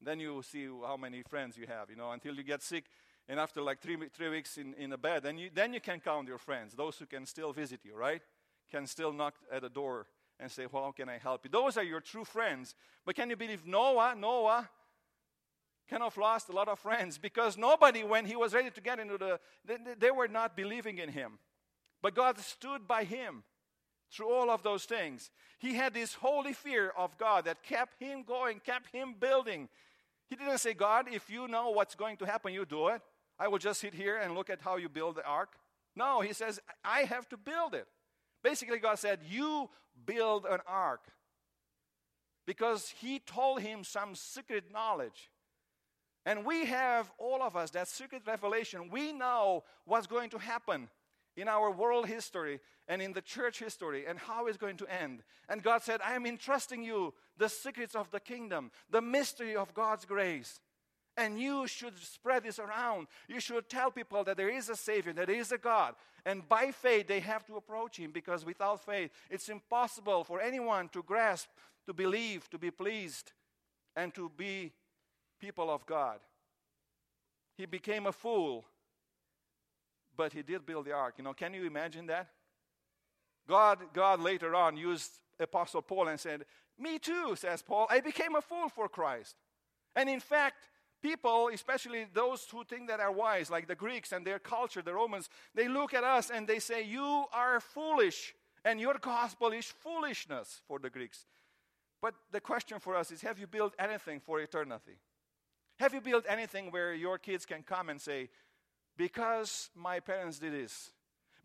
Then 0.00 0.20
you 0.20 0.42
see 0.42 0.66
how 0.66 0.96
many 0.96 1.22
friends 1.22 1.56
you 1.56 1.66
have, 1.66 1.90
you 1.90 1.96
know, 1.96 2.10
until 2.12 2.34
you 2.34 2.42
get 2.42 2.62
sick. 2.62 2.84
And 3.28 3.38
after 3.38 3.60
like 3.60 3.80
three, 3.80 3.96
three 4.12 4.28
weeks 4.28 4.56
in, 4.56 4.74
in 4.74 4.92
a 4.92 4.98
bed, 4.98 5.22
then 5.22 5.38
you, 5.38 5.50
then 5.52 5.72
you 5.74 5.80
can 5.80 6.00
count 6.00 6.28
your 6.28 6.38
friends, 6.38 6.74
those 6.74 6.96
who 6.98 7.06
can 7.06 7.26
still 7.26 7.52
visit 7.52 7.80
you, 7.84 7.94
right? 7.94 8.22
Can 8.70 8.86
still 8.86 9.12
knock 9.12 9.34
at 9.52 9.62
the 9.62 9.68
door 9.68 10.06
and 10.40 10.50
say, 10.50 10.66
Well, 10.70 10.84
how 10.84 10.92
can 10.92 11.08
I 11.08 11.18
help 11.18 11.44
you? 11.44 11.50
Those 11.50 11.76
are 11.76 11.84
your 11.84 12.00
true 12.00 12.24
friends. 12.24 12.74
But 13.04 13.16
can 13.16 13.30
you 13.30 13.36
believe 13.36 13.66
Noah? 13.66 14.14
Noah 14.16 14.68
kind 15.88 16.02
of 16.02 16.16
lost 16.16 16.48
a 16.48 16.52
lot 16.52 16.68
of 16.68 16.78
friends 16.78 17.18
because 17.18 17.56
nobody, 17.56 18.04
when 18.04 18.26
he 18.26 18.36
was 18.36 18.52
ready 18.54 18.70
to 18.70 18.80
get 18.80 18.98
into 18.98 19.16
the, 19.16 19.40
they, 19.64 19.76
they 19.98 20.10
were 20.10 20.28
not 20.28 20.56
believing 20.56 20.98
in 20.98 21.08
him. 21.08 21.38
But 22.02 22.14
God 22.14 22.38
stood 22.38 22.86
by 22.86 23.04
him 23.04 23.42
through 24.10 24.32
all 24.32 24.50
of 24.50 24.62
those 24.62 24.84
things. 24.84 25.30
He 25.58 25.74
had 25.74 25.94
this 25.94 26.14
holy 26.14 26.52
fear 26.52 26.92
of 26.96 27.16
God 27.18 27.44
that 27.44 27.62
kept 27.62 28.00
him 28.00 28.22
going, 28.22 28.60
kept 28.60 28.94
him 28.94 29.14
building. 29.18 29.68
He 30.28 30.36
didn't 30.36 30.58
say, 30.58 30.74
God, 30.74 31.06
if 31.10 31.28
you 31.30 31.48
know 31.48 31.70
what's 31.70 31.94
going 31.94 32.16
to 32.18 32.26
happen, 32.26 32.52
you 32.52 32.64
do 32.64 32.88
it. 32.88 33.02
I 33.38 33.48
will 33.48 33.58
just 33.58 33.80
sit 33.80 33.94
here 33.94 34.18
and 34.18 34.34
look 34.34 34.50
at 34.50 34.60
how 34.60 34.76
you 34.76 34.88
build 34.88 35.16
the 35.16 35.26
ark. 35.26 35.54
No, 35.94 36.20
he 36.20 36.32
says, 36.32 36.60
I 36.84 37.00
have 37.02 37.28
to 37.30 37.36
build 37.36 37.74
it. 37.74 37.86
Basically, 38.42 38.78
God 38.78 38.98
said, 38.98 39.20
You 39.28 39.68
build 40.06 40.46
an 40.48 40.60
ark. 40.66 41.00
Because 42.46 42.94
he 43.00 43.18
told 43.18 43.60
him 43.60 43.84
some 43.84 44.14
secret 44.14 44.64
knowledge. 44.72 45.30
And 46.24 46.44
we 46.44 46.66
have, 46.66 47.10
all 47.18 47.42
of 47.42 47.56
us, 47.56 47.70
that 47.70 47.88
secret 47.88 48.22
revelation. 48.26 48.90
We 48.90 49.12
know 49.12 49.64
what's 49.84 50.06
going 50.06 50.30
to 50.30 50.38
happen 50.38 50.88
in 51.40 51.48
our 51.48 51.70
world 51.70 52.06
history 52.06 52.60
and 52.88 53.00
in 53.00 53.12
the 53.12 53.20
church 53.20 53.58
history 53.58 54.04
and 54.06 54.18
how 54.18 54.46
it's 54.46 54.56
going 54.56 54.76
to 54.78 55.02
end. 55.02 55.22
And 55.48 55.62
God 55.62 55.82
said, 55.82 56.00
I 56.04 56.14
am 56.14 56.26
entrusting 56.26 56.82
you 56.82 57.14
the 57.36 57.48
secrets 57.48 57.94
of 57.94 58.10
the 58.10 58.20
kingdom, 58.20 58.70
the 58.90 59.00
mystery 59.00 59.54
of 59.54 59.74
God's 59.74 60.04
grace. 60.04 60.60
And 61.16 61.40
you 61.40 61.66
should 61.66 61.98
spread 61.98 62.44
this 62.44 62.58
around. 62.58 63.08
You 63.28 63.40
should 63.40 63.68
tell 63.68 63.90
people 63.90 64.22
that 64.24 64.36
there 64.36 64.48
is 64.48 64.68
a 64.68 64.76
Savior, 64.76 65.12
that 65.14 65.26
there 65.26 65.36
is 65.36 65.50
a 65.52 65.58
God. 65.58 65.94
And 66.24 66.48
by 66.48 66.70
faith, 66.70 67.08
they 67.08 67.20
have 67.20 67.44
to 67.46 67.56
approach 67.56 67.96
Him 67.96 68.12
because 68.12 68.44
without 68.44 68.84
faith, 68.84 69.10
it's 69.28 69.48
impossible 69.48 70.24
for 70.24 70.40
anyone 70.40 70.88
to 70.90 71.02
grasp, 71.02 71.48
to 71.86 71.92
believe, 71.92 72.48
to 72.50 72.58
be 72.58 72.70
pleased, 72.70 73.32
and 73.96 74.14
to 74.14 74.30
be 74.36 74.72
people 75.40 75.70
of 75.70 75.84
God. 75.86 76.18
He 77.56 77.66
became 77.66 78.06
a 78.06 78.12
fool, 78.12 78.64
but 80.18 80.32
he 80.32 80.42
did 80.42 80.66
build 80.66 80.84
the 80.84 80.92
ark. 80.92 81.14
You 81.16 81.24
know, 81.24 81.32
can 81.32 81.54
you 81.54 81.64
imagine 81.64 82.06
that? 82.08 82.26
God, 83.48 83.78
God 83.94 84.20
later 84.20 84.54
on 84.54 84.76
used 84.76 85.12
Apostle 85.40 85.80
Paul 85.80 86.08
and 86.08 86.20
said, 86.20 86.44
Me 86.78 86.98
too, 86.98 87.34
says 87.36 87.62
Paul, 87.62 87.86
I 87.88 88.00
became 88.00 88.34
a 88.34 88.42
fool 88.42 88.68
for 88.68 88.88
Christ. 88.88 89.36
And 89.94 90.10
in 90.10 90.20
fact, 90.20 90.56
people, 91.00 91.48
especially 91.54 92.06
those 92.12 92.46
who 92.50 92.64
think 92.64 92.88
that 92.88 93.00
are 93.00 93.12
wise, 93.12 93.48
like 93.48 93.68
the 93.68 93.76
Greeks 93.76 94.12
and 94.12 94.26
their 94.26 94.40
culture, 94.40 94.82
the 94.82 94.92
Romans, 94.92 95.30
they 95.54 95.68
look 95.68 95.94
at 95.94 96.04
us 96.04 96.30
and 96.30 96.46
they 96.46 96.58
say, 96.58 96.84
You 96.84 97.24
are 97.32 97.60
foolish, 97.60 98.34
and 98.64 98.80
your 98.80 98.94
gospel 99.00 99.52
is 99.52 99.66
foolishness 99.66 100.60
for 100.66 100.80
the 100.80 100.90
Greeks. 100.90 101.26
But 102.02 102.14
the 102.32 102.40
question 102.40 102.80
for 102.80 102.96
us 102.96 103.12
is 103.12 103.22
Have 103.22 103.38
you 103.38 103.46
built 103.46 103.74
anything 103.78 104.18
for 104.18 104.40
eternity? 104.40 104.98
Have 105.78 105.94
you 105.94 106.00
built 106.00 106.24
anything 106.28 106.72
where 106.72 106.92
your 106.92 107.18
kids 107.18 107.46
can 107.46 107.62
come 107.62 107.88
and 107.88 108.00
say, 108.00 108.30
Because 108.98 109.70
my 109.76 110.00
parents 110.00 110.40
did 110.40 110.52
this, 110.52 110.90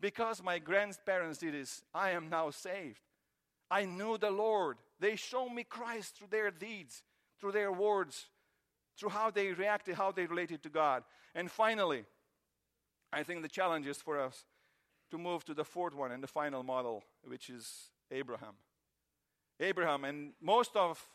because 0.00 0.42
my 0.42 0.58
grandparents 0.58 1.38
did 1.38 1.54
this, 1.54 1.82
I 1.94 2.10
am 2.10 2.28
now 2.28 2.50
saved. 2.50 3.00
I 3.70 3.84
knew 3.84 4.18
the 4.18 4.30
Lord. 4.30 4.76
They 4.98 5.14
show 5.14 5.48
me 5.48 5.62
Christ 5.62 6.16
through 6.16 6.28
their 6.30 6.50
deeds, 6.50 7.02
through 7.40 7.52
their 7.52 7.72
words, 7.72 8.26
through 8.98 9.10
how 9.10 9.30
they 9.30 9.52
reacted, 9.52 9.94
how 9.94 10.10
they 10.10 10.26
related 10.26 10.64
to 10.64 10.68
God. 10.68 11.04
And 11.32 11.48
finally, 11.48 12.04
I 13.12 13.22
think 13.22 13.42
the 13.42 13.48
challenge 13.48 13.86
is 13.86 13.98
for 13.98 14.20
us 14.20 14.44
to 15.12 15.16
move 15.16 15.44
to 15.44 15.54
the 15.54 15.64
fourth 15.64 15.94
one 15.94 16.10
and 16.10 16.22
the 16.22 16.28
final 16.28 16.64
model, 16.64 17.04
which 17.24 17.48
is 17.48 17.90
Abraham. 18.10 18.54
Abraham, 19.60 20.04
and 20.04 20.32
most 20.42 20.76
of 20.76 21.08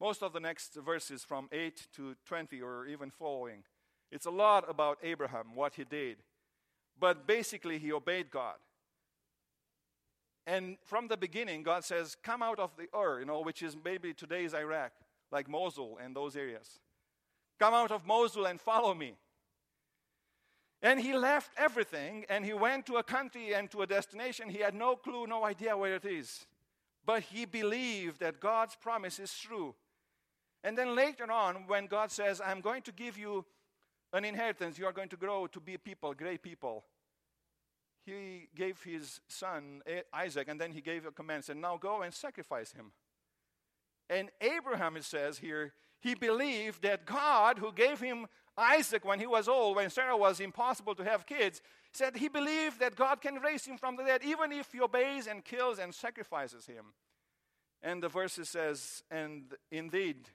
most 0.00 0.22
of 0.22 0.32
the 0.32 0.40
next 0.40 0.74
verses 0.74 1.24
from 1.24 1.48
8 1.50 1.88
to 1.96 2.14
20 2.24 2.60
or 2.62 2.86
even 2.86 3.10
following, 3.10 3.64
it's 4.10 4.26
a 4.26 4.30
lot 4.30 4.68
about 4.68 4.98
Abraham, 5.02 5.54
what 5.54 5.74
he 5.74 5.84
did. 5.84 6.18
But 6.98 7.26
basically, 7.26 7.78
he 7.78 7.92
obeyed 7.92 8.30
God. 8.30 8.56
And 10.46 10.78
from 10.82 11.08
the 11.08 11.16
beginning, 11.16 11.62
God 11.62 11.84
says, 11.84 12.16
Come 12.22 12.42
out 12.42 12.58
of 12.58 12.70
the 12.76 12.88
Ur, 12.96 13.20
you 13.20 13.26
know, 13.26 13.40
which 13.42 13.62
is 13.62 13.76
maybe 13.84 14.14
today's 14.14 14.54
Iraq, 14.54 14.92
like 15.30 15.48
Mosul 15.48 15.98
and 16.02 16.16
those 16.16 16.36
areas. 16.36 16.80
Come 17.58 17.74
out 17.74 17.90
of 17.90 18.06
Mosul 18.06 18.46
and 18.46 18.60
follow 18.60 18.94
me. 18.94 19.14
And 20.80 21.00
he 21.00 21.12
left 21.12 21.50
everything 21.56 22.24
and 22.28 22.44
he 22.44 22.54
went 22.54 22.86
to 22.86 22.96
a 22.96 23.02
country 23.02 23.52
and 23.52 23.70
to 23.72 23.82
a 23.82 23.86
destination. 23.86 24.48
He 24.48 24.58
had 24.58 24.74
no 24.74 24.94
clue, 24.96 25.26
no 25.26 25.44
idea 25.44 25.76
where 25.76 25.96
it 25.96 26.04
is. 26.04 26.46
But 27.04 27.24
he 27.24 27.44
believed 27.44 28.20
that 28.20 28.40
God's 28.40 28.76
promise 28.76 29.18
is 29.18 29.36
true. 29.36 29.74
And 30.62 30.78
then 30.78 30.94
later 30.94 31.30
on, 31.30 31.66
when 31.66 31.86
God 31.86 32.10
says, 32.10 32.40
I'm 32.44 32.60
going 32.60 32.82
to 32.82 32.92
give 32.92 33.18
you 33.18 33.44
an 34.12 34.24
inheritance, 34.24 34.78
you 34.78 34.86
are 34.86 34.92
going 34.92 35.08
to 35.10 35.16
grow 35.16 35.46
to 35.48 35.60
be 35.60 35.76
people, 35.76 36.14
great 36.14 36.42
people. 36.42 36.84
He 38.04 38.48
gave 38.54 38.82
his 38.82 39.20
son 39.28 39.82
Isaac, 40.12 40.48
and 40.48 40.60
then 40.60 40.72
he 40.72 40.80
gave 40.80 41.04
a 41.04 41.10
command, 41.10 41.44
said, 41.44 41.58
Now 41.58 41.76
go 41.76 42.02
and 42.02 42.12
sacrifice 42.14 42.72
him. 42.72 42.92
And 44.08 44.30
Abraham, 44.40 44.96
it 44.96 45.04
says 45.04 45.38
here, 45.38 45.74
he 46.00 46.14
believed 46.14 46.82
that 46.82 47.04
God, 47.04 47.58
who 47.58 47.72
gave 47.72 48.00
him 48.00 48.26
Isaac 48.56 49.04
when 49.04 49.20
he 49.20 49.26
was 49.26 49.48
old, 49.48 49.76
when 49.76 49.90
Sarah 49.90 50.16
was 50.16 50.40
impossible 50.40 50.94
to 50.94 51.04
have 51.04 51.26
kids, 51.26 51.60
said 51.92 52.16
he 52.16 52.28
believed 52.28 52.80
that 52.80 52.96
God 52.96 53.20
can 53.20 53.36
raise 53.36 53.64
him 53.64 53.76
from 53.76 53.96
the 53.96 54.04
dead, 54.04 54.22
even 54.24 54.52
if 54.52 54.72
he 54.72 54.80
obeys 54.80 55.26
and 55.26 55.44
kills 55.44 55.78
and 55.78 55.94
sacrifices 55.94 56.66
him. 56.66 56.86
And 57.82 58.02
the 58.02 58.08
verse 58.08 58.38
says, 58.42 59.02
and 59.10 59.54
indeed, 59.70 60.28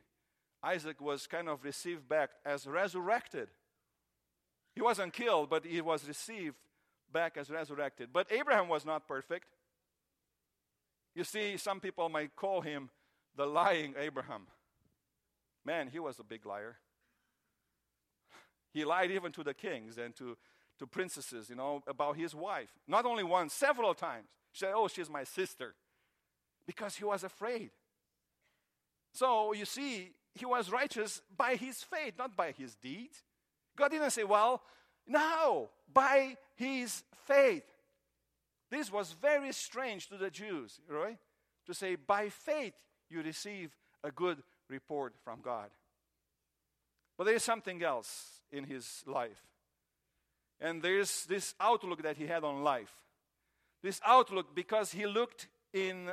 Isaac 0.61 1.01
was 1.01 1.27
kind 1.27 1.49
of 1.49 1.63
received 1.63 2.07
back 2.07 2.31
as 2.45 2.65
resurrected. 2.65 3.49
He 4.75 4.81
wasn't 4.81 5.13
killed, 5.13 5.49
but 5.49 5.65
he 5.65 5.81
was 5.81 6.07
received 6.07 6.55
back 7.11 7.37
as 7.37 7.49
resurrected. 7.49 8.09
But 8.11 8.31
Abraham 8.31 8.67
was 8.67 8.85
not 8.85 9.07
perfect. 9.07 9.47
You 11.15 11.23
see, 11.23 11.57
some 11.57 11.79
people 11.79 12.09
might 12.09 12.35
call 12.35 12.61
him 12.61 12.89
the 13.35 13.45
lying 13.45 13.93
Abraham. 13.97 14.47
Man, 15.65 15.87
he 15.87 15.99
was 15.99 16.19
a 16.19 16.23
big 16.23 16.45
liar. 16.45 16.77
He 18.73 18.83
lied 18.83 19.11
even 19.11 19.31
to 19.33 19.43
the 19.43 19.53
kings 19.53 19.97
and 19.97 20.15
to, 20.15 20.35
to 20.79 20.87
princesses, 20.87 21.49
you 21.49 21.55
know, 21.55 21.83
about 21.87 22.17
his 22.17 22.33
wife. 22.33 22.69
Not 22.87 23.05
only 23.05 23.23
once, 23.23 23.53
several 23.53 23.93
times. 23.93 24.27
He 24.51 24.59
said, 24.59 24.73
Oh, 24.75 24.87
she's 24.87 25.09
my 25.09 25.23
sister. 25.23 25.75
Because 26.65 26.95
he 26.95 27.03
was 27.03 27.23
afraid. 27.23 27.69
So 29.13 29.53
you 29.53 29.65
see, 29.65 30.11
he 30.33 30.45
was 30.45 30.71
righteous 30.71 31.21
by 31.37 31.55
his 31.55 31.83
faith, 31.83 32.15
not 32.17 32.35
by 32.35 32.51
his 32.51 32.75
deeds. 32.75 33.21
God 33.75 33.91
didn't 33.91 34.11
say, 34.11 34.23
Well, 34.23 34.61
no, 35.07 35.69
by 35.91 36.37
his 36.55 37.03
faith. 37.25 37.63
This 38.69 38.91
was 38.91 39.13
very 39.13 39.51
strange 39.51 40.07
to 40.09 40.17
the 40.17 40.29
Jews, 40.29 40.79
right? 40.89 41.17
To 41.67 41.73
say, 41.73 41.95
By 41.95 42.29
faith 42.29 42.73
you 43.09 43.21
receive 43.21 43.75
a 44.03 44.11
good 44.11 44.41
report 44.69 45.13
from 45.23 45.41
God. 45.41 45.69
But 47.17 47.25
there 47.25 47.35
is 47.35 47.43
something 47.43 47.83
else 47.83 48.41
in 48.51 48.63
his 48.63 49.03
life. 49.05 49.41
And 50.59 50.81
there's 50.81 51.25
this 51.25 51.53
outlook 51.59 52.03
that 52.03 52.17
he 52.17 52.25
had 52.25 52.43
on 52.43 52.63
life. 52.63 52.93
This 53.81 53.99
outlook 54.05 54.55
because 54.55 54.91
he 54.91 55.05
looked 55.05 55.47
in, 55.73 56.09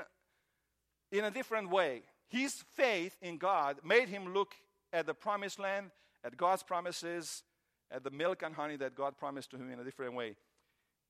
in 1.13 1.25
a 1.25 1.31
different 1.31 1.71
way. 1.71 2.03
His 2.29 2.65
faith 2.75 3.17
in 3.23 3.39
God 3.39 3.79
made 3.85 4.09
him 4.09 4.35
look 4.35 4.55
at 4.93 5.07
the 5.07 5.15
promised 5.15 5.59
land, 5.59 5.91
at 6.25 6.37
God's 6.37 6.63
promises, 6.63 7.43
at 7.91 8.05
the 8.05 8.11
milk 8.11 8.43
and 8.43 8.55
honey 8.55 8.77
that 8.77 8.95
God 8.95 9.17
promised 9.17 9.51
to 9.51 9.57
him 9.57 9.71
in 9.71 9.81
a 9.81 9.85
different 9.85 10.15
way. 10.15 10.37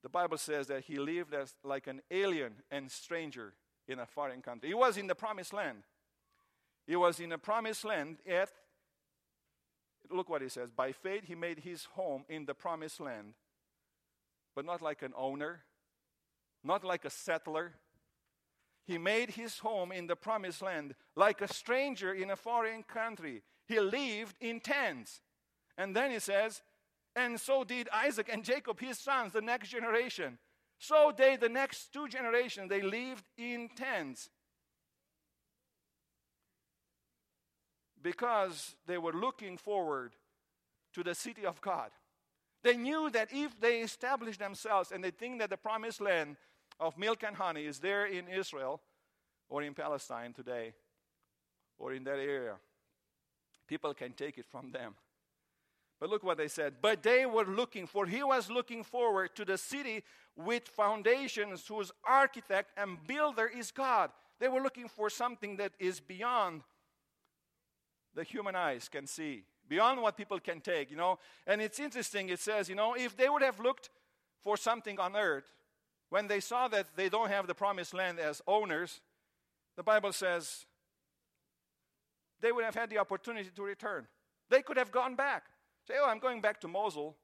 The 0.03 0.09
Bible 0.09 0.37
says 0.37 0.67
that 0.67 0.85
he 0.85 0.97
lived 0.97 1.33
as 1.33 1.53
like 1.63 1.87
an 1.87 2.01
alien 2.09 2.53
and 2.71 2.89
stranger 2.89 3.53
in 3.87 3.99
a 3.99 4.05
foreign 4.05 4.41
country. 4.41 4.69
He 4.69 4.75
was 4.75 4.97
in 4.97 5.07
the 5.07 5.15
promised 5.15 5.53
land. 5.53 5.83
He 6.87 6.95
was 6.95 7.19
in 7.19 7.31
a 7.31 7.37
promised 7.37 7.85
land, 7.85 8.17
yet, 8.25 8.49
look 10.09 10.29
what 10.29 10.41
he 10.41 10.49
says 10.49 10.71
by 10.71 10.91
faith, 10.91 11.25
he 11.25 11.35
made 11.35 11.59
his 11.59 11.85
home 11.85 12.25
in 12.27 12.45
the 12.45 12.53
promised 12.53 12.99
land, 12.99 13.33
but 14.55 14.65
not 14.65 14.81
like 14.81 15.03
an 15.03 15.13
owner, 15.15 15.61
not 16.63 16.83
like 16.83 17.05
a 17.05 17.09
settler. 17.09 17.73
He 18.85 18.97
made 18.97 19.31
his 19.31 19.59
home 19.59 19.91
in 19.91 20.07
the 20.07 20.15
promised 20.15 20.61
land 20.61 20.95
like 21.15 21.41
a 21.41 21.47
stranger 21.47 22.13
in 22.13 22.31
a 22.31 22.35
foreign 22.35 22.83
country. 22.83 23.43
He 23.67 23.79
lived 23.79 24.35
in 24.41 24.59
tents. 24.59 25.21
And 25.77 25.95
then 25.95 26.11
he 26.11 26.19
says, 26.19 26.61
and 27.15 27.39
so 27.39 27.63
did 27.63 27.89
Isaac 27.93 28.29
and 28.31 28.43
Jacob, 28.43 28.79
his 28.79 28.97
sons, 28.99 29.33
the 29.33 29.41
next 29.41 29.69
generation. 29.69 30.37
So 30.79 31.13
they, 31.15 31.35
the 31.35 31.49
next 31.49 31.93
two 31.93 32.07
generations, 32.07 32.69
they 32.69 32.81
lived 32.81 33.25
in 33.37 33.69
tents. 33.75 34.29
because 38.03 38.75
they 38.87 38.97
were 38.97 39.13
looking 39.13 39.57
forward 39.57 40.13
to 40.93 41.03
the 41.03 41.15
city 41.15 41.45
of 41.45 41.61
God. 41.61 41.91
They 42.63 42.77
knew 42.77 43.09
that 43.11 43.29
if 43.31 43.59
they 43.59 43.79
established 43.79 44.39
themselves 44.39 44.91
and 44.91 45.03
they 45.03 45.11
think 45.11 45.39
that 45.39 45.49
the 45.49 45.57
promised 45.57 46.01
land 46.01 46.37
of 46.79 46.97
milk 46.97 47.23
and 47.23 47.35
honey 47.35 47.65
is 47.65 47.79
there 47.79 48.05
in 48.05 48.27
Israel 48.27 48.81
or 49.49 49.63
in 49.63 49.73
Palestine 49.73 50.33
today 50.33 50.73
or 51.77 51.93
in 51.93 52.03
that 52.03 52.19
area, 52.19 52.55
people 53.67 53.93
can 53.93 54.13
take 54.13 54.37
it 54.37 54.45
from 54.49 54.71
them. 54.71 54.95
But 56.01 56.09
look 56.09 56.23
what 56.23 56.39
they 56.39 56.47
said. 56.47 56.73
But 56.81 57.03
they 57.03 57.27
were 57.27 57.45
looking 57.45 57.85
for, 57.85 58.07
he 58.07 58.23
was 58.23 58.49
looking 58.49 58.83
forward 58.83 59.35
to 59.35 59.45
the 59.45 59.57
city 59.57 60.03
with 60.35 60.67
foundations 60.67 61.65
whose 61.67 61.91
architect 62.03 62.71
and 62.75 62.97
builder 63.05 63.45
is 63.45 63.69
God. 63.69 64.09
They 64.39 64.47
were 64.47 64.61
looking 64.61 64.87
for 64.87 65.11
something 65.11 65.57
that 65.57 65.73
is 65.79 65.99
beyond 65.99 66.63
the 68.15 68.23
human 68.23 68.55
eyes 68.55 68.89
can 68.89 69.05
see, 69.05 69.43
beyond 69.69 70.01
what 70.01 70.17
people 70.17 70.39
can 70.39 70.59
take, 70.59 70.89
you 70.89 70.97
know. 70.97 71.19
And 71.45 71.61
it's 71.61 71.79
interesting, 71.79 72.29
it 72.29 72.39
says, 72.39 72.67
you 72.67 72.75
know, 72.75 72.95
if 72.95 73.15
they 73.15 73.29
would 73.29 73.43
have 73.43 73.59
looked 73.59 73.91
for 74.43 74.57
something 74.57 74.99
on 74.99 75.15
earth, 75.15 75.45
when 76.09 76.27
they 76.27 76.39
saw 76.39 76.67
that 76.69 76.87
they 76.95 77.09
don't 77.09 77.29
have 77.29 77.45
the 77.45 77.53
promised 77.53 77.93
land 77.93 78.19
as 78.19 78.41
owners, 78.47 79.01
the 79.77 79.83
Bible 79.83 80.11
says 80.13 80.65
they 82.41 82.51
would 82.51 82.65
have 82.65 82.75
had 82.75 82.89
the 82.89 82.97
opportunity 82.97 83.51
to 83.55 83.61
return. 83.61 84.07
They 84.49 84.63
could 84.63 84.77
have 84.77 84.91
gone 84.91 85.13
back. 85.13 85.43
Say, 85.87 85.95
oh, 86.01 86.07
I'm 86.07 86.19
going 86.19 86.41
back 86.41 86.61
to 86.61 86.67
Mosul, 86.67 87.15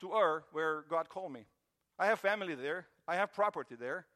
to 0.00 0.12
Ur, 0.12 0.44
where 0.52 0.84
God 0.88 1.08
called 1.08 1.32
me. 1.32 1.46
I 1.98 2.06
have 2.06 2.18
family 2.18 2.54
there, 2.54 2.86
I 3.06 3.16
have 3.16 3.32
property 3.32 3.74
there. 3.74 4.06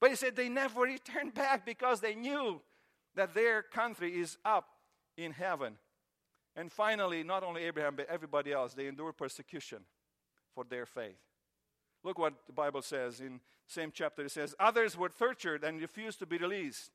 But 0.00 0.10
he 0.10 0.16
said 0.16 0.36
they 0.36 0.48
never 0.48 0.80
returned 0.82 1.34
back 1.34 1.64
because 1.64 2.00
they 2.00 2.14
knew 2.14 2.60
that 3.14 3.34
their 3.34 3.62
country 3.62 4.20
is 4.20 4.36
up 4.44 4.66
in 5.16 5.32
heaven. 5.32 5.76
And 6.56 6.70
finally, 6.70 7.22
not 7.22 7.42
only 7.42 7.64
Abraham, 7.64 7.96
but 7.96 8.08
everybody 8.08 8.52
else, 8.52 8.74
they 8.74 8.86
endured 8.86 9.16
persecution 9.16 9.80
for 10.54 10.64
their 10.64 10.86
faith. 10.86 11.18
Look 12.02 12.18
what 12.18 12.34
the 12.46 12.52
Bible 12.52 12.82
says 12.82 13.20
in 13.20 13.40
same 13.66 13.90
chapter. 13.92 14.24
It 14.24 14.30
says, 14.30 14.54
Others 14.60 14.96
were 14.96 15.08
tortured 15.08 15.64
and 15.64 15.80
refused 15.80 16.18
to 16.20 16.26
be 16.26 16.36
released 16.36 16.90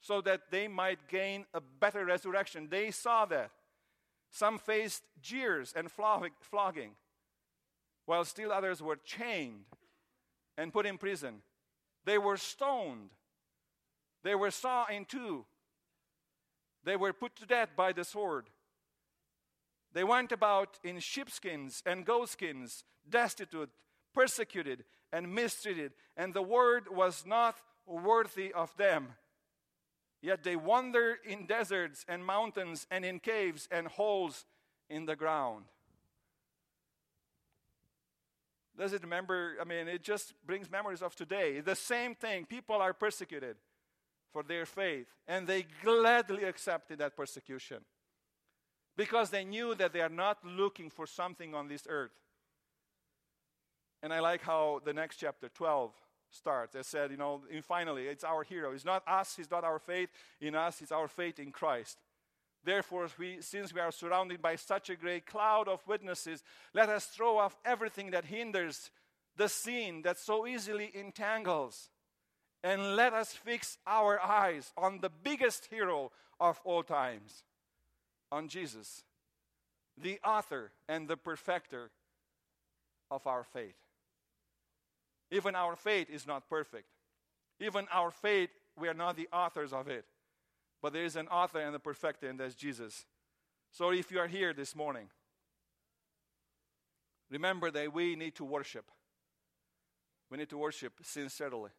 so 0.00 0.20
that 0.22 0.50
they 0.50 0.68
might 0.68 1.08
gain 1.08 1.44
a 1.52 1.60
better 1.60 2.04
resurrection. 2.04 2.68
They 2.70 2.90
saw 2.90 3.24
that. 3.26 3.50
Some 4.32 4.58
faced 4.58 5.02
jeers 5.20 5.74
and 5.76 5.92
flogging, 5.92 6.92
while 8.06 8.24
still 8.24 8.50
others 8.50 8.82
were 8.82 8.96
chained 8.96 9.66
and 10.56 10.72
put 10.72 10.86
in 10.86 10.96
prison. 10.96 11.42
They 12.06 12.16
were 12.16 12.38
stoned. 12.38 13.10
They 14.24 14.34
were 14.34 14.50
sawn 14.50 14.86
in 14.90 15.04
two. 15.04 15.44
They 16.82 16.96
were 16.96 17.12
put 17.12 17.36
to 17.36 17.46
death 17.46 17.70
by 17.76 17.92
the 17.92 18.04
sword. 18.04 18.46
They 19.92 20.02
went 20.02 20.32
about 20.32 20.78
in 20.82 20.98
sheepskins 21.00 21.82
and 21.84 22.06
goatskins, 22.06 22.84
destitute, 23.06 23.70
persecuted, 24.14 24.84
and 25.12 25.34
mistreated, 25.34 25.92
and 26.16 26.32
the 26.32 26.42
word 26.42 26.84
was 26.90 27.26
not 27.26 27.58
worthy 27.86 28.50
of 28.50 28.74
them. 28.78 29.08
Yet 30.22 30.44
they 30.44 30.54
wander 30.54 31.18
in 31.24 31.46
deserts 31.46 32.06
and 32.08 32.24
mountains 32.24 32.86
and 32.90 33.04
in 33.04 33.18
caves 33.18 33.68
and 33.72 33.88
holes 33.88 34.46
in 34.88 35.04
the 35.04 35.16
ground. 35.16 35.64
Does 38.78 38.92
it 38.92 39.02
remember? 39.02 39.56
I 39.60 39.64
mean, 39.64 39.88
it 39.88 40.02
just 40.02 40.32
brings 40.46 40.70
memories 40.70 41.02
of 41.02 41.14
today. 41.14 41.60
The 41.60 41.74
same 41.74 42.14
thing. 42.14 42.46
People 42.46 42.76
are 42.76 42.94
persecuted 42.94 43.56
for 44.32 44.42
their 44.42 44.64
faith, 44.64 45.08
and 45.28 45.46
they 45.46 45.66
gladly 45.84 46.44
accepted 46.44 46.98
that 47.00 47.16
persecution 47.16 47.78
because 48.96 49.30
they 49.30 49.44
knew 49.44 49.74
that 49.74 49.92
they 49.92 50.00
are 50.00 50.08
not 50.08 50.38
looking 50.44 50.88
for 50.88 51.06
something 51.06 51.54
on 51.54 51.68
this 51.68 51.86
earth. 51.88 52.12
And 54.02 54.12
I 54.12 54.20
like 54.20 54.42
how 54.42 54.80
the 54.84 54.92
next 54.92 55.16
chapter, 55.16 55.48
12, 55.48 55.92
starts. 56.32 56.74
It 56.74 56.86
said, 56.86 57.10
you 57.10 57.16
know, 57.16 57.42
and 57.52 57.64
finally, 57.64 58.06
it's 58.06 58.24
our 58.24 58.42
hero. 58.42 58.72
It's 58.72 58.84
not 58.84 59.02
us, 59.06 59.36
it's 59.38 59.50
not 59.50 59.64
our 59.64 59.78
faith 59.78 60.08
in 60.40 60.54
us, 60.54 60.80
it's 60.80 60.92
our 60.92 61.08
faith 61.08 61.38
in 61.38 61.52
Christ. 61.52 61.98
Therefore, 62.64 63.08
we, 63.18 63.38
since 63.40 63.74
we 63.74 63.80
are 63.80 63.92
surrounded 63.92 64.40
by 64.40 64.56
such 64.56 64.88
a 64.88 64.96
great 64.96 65.26
cloud 65.26 65.68
of 65.68 65.86
witnesses, 65.86 66.42
let 66.72 66.88
us 66.88 67.06
throw 67.06 67.38
off 67.38 67.56
everything 67.64 68.12
that 68.12 68.24
hinders 68.24 68.90
the 69.36 69.48
sin 69.48 70.02
that 70.02 70.18
so 70.18 70.46
easily 70.46 70.90
entangles. 70.94 71.90
And 72.64 72.94
let 72.94 73.12
us 73.12 73.32
fix 73.32 73.78
our 73.86 74.20
eyes 74.22 74.72
on 74.76 75.00
the 75.00 75.10
biggest 75.10 75.66
hero 75.66 76.12
of 76.38 76.60
all 76.64 76.84
times, 76.84 77.42
on 78.30 78.46
Jesus, 78.46 79.02
the 80.00 80.20
author 80.24 80.70
and 80.88 81.08
the 81.08 81.16
perfecter 81.16 81.90
of 83.10 83.26
our 83.26 83.42
faith. 83.42 83.74
Even 85.32 85.56
our 85.56 85.74
faith 85.74 86.10
is 86.10 86.26
not 86.26 86.48
perfect. 86.48 86.86
Even 87.58 87.86
our 87.90 88.10
faith, 88.10 88.50
we 88.78 88.86
are 88.86 88.94
not 88.94 89.16
the 89.16 89.28
authors 89.32 89.72
of 89.72 89.88
it. 89.88 90.04
But 90.82 90.92
there 90.92 91.04
is 91.04 91.16
an 91.16 91.26
author 91.28 91.60
and 91.60 91.74
a 91.74 91.78
perfecter, 91.78 92.28
and 92.28 92.38
that's 92.38 92.54
Jesus. 92.54 93.06
So 93.70 93.90
if 93.90 94.12
you 94.12 94.18
are 94.18 94.26
here 94.26 94.52
this 94.52 94.76
morning, 94.76 95.08
remember 97.30 97.70
that 97.70 97.94
we 97.94 98.14
need 98.14 98.34
to 98.36 98.44
worship. 98.44 98.90
We 100.30 100.36
need 100.36 100.50
to 100.50 100.58
worship 100.58 100.92
sincerely 101.02 101.70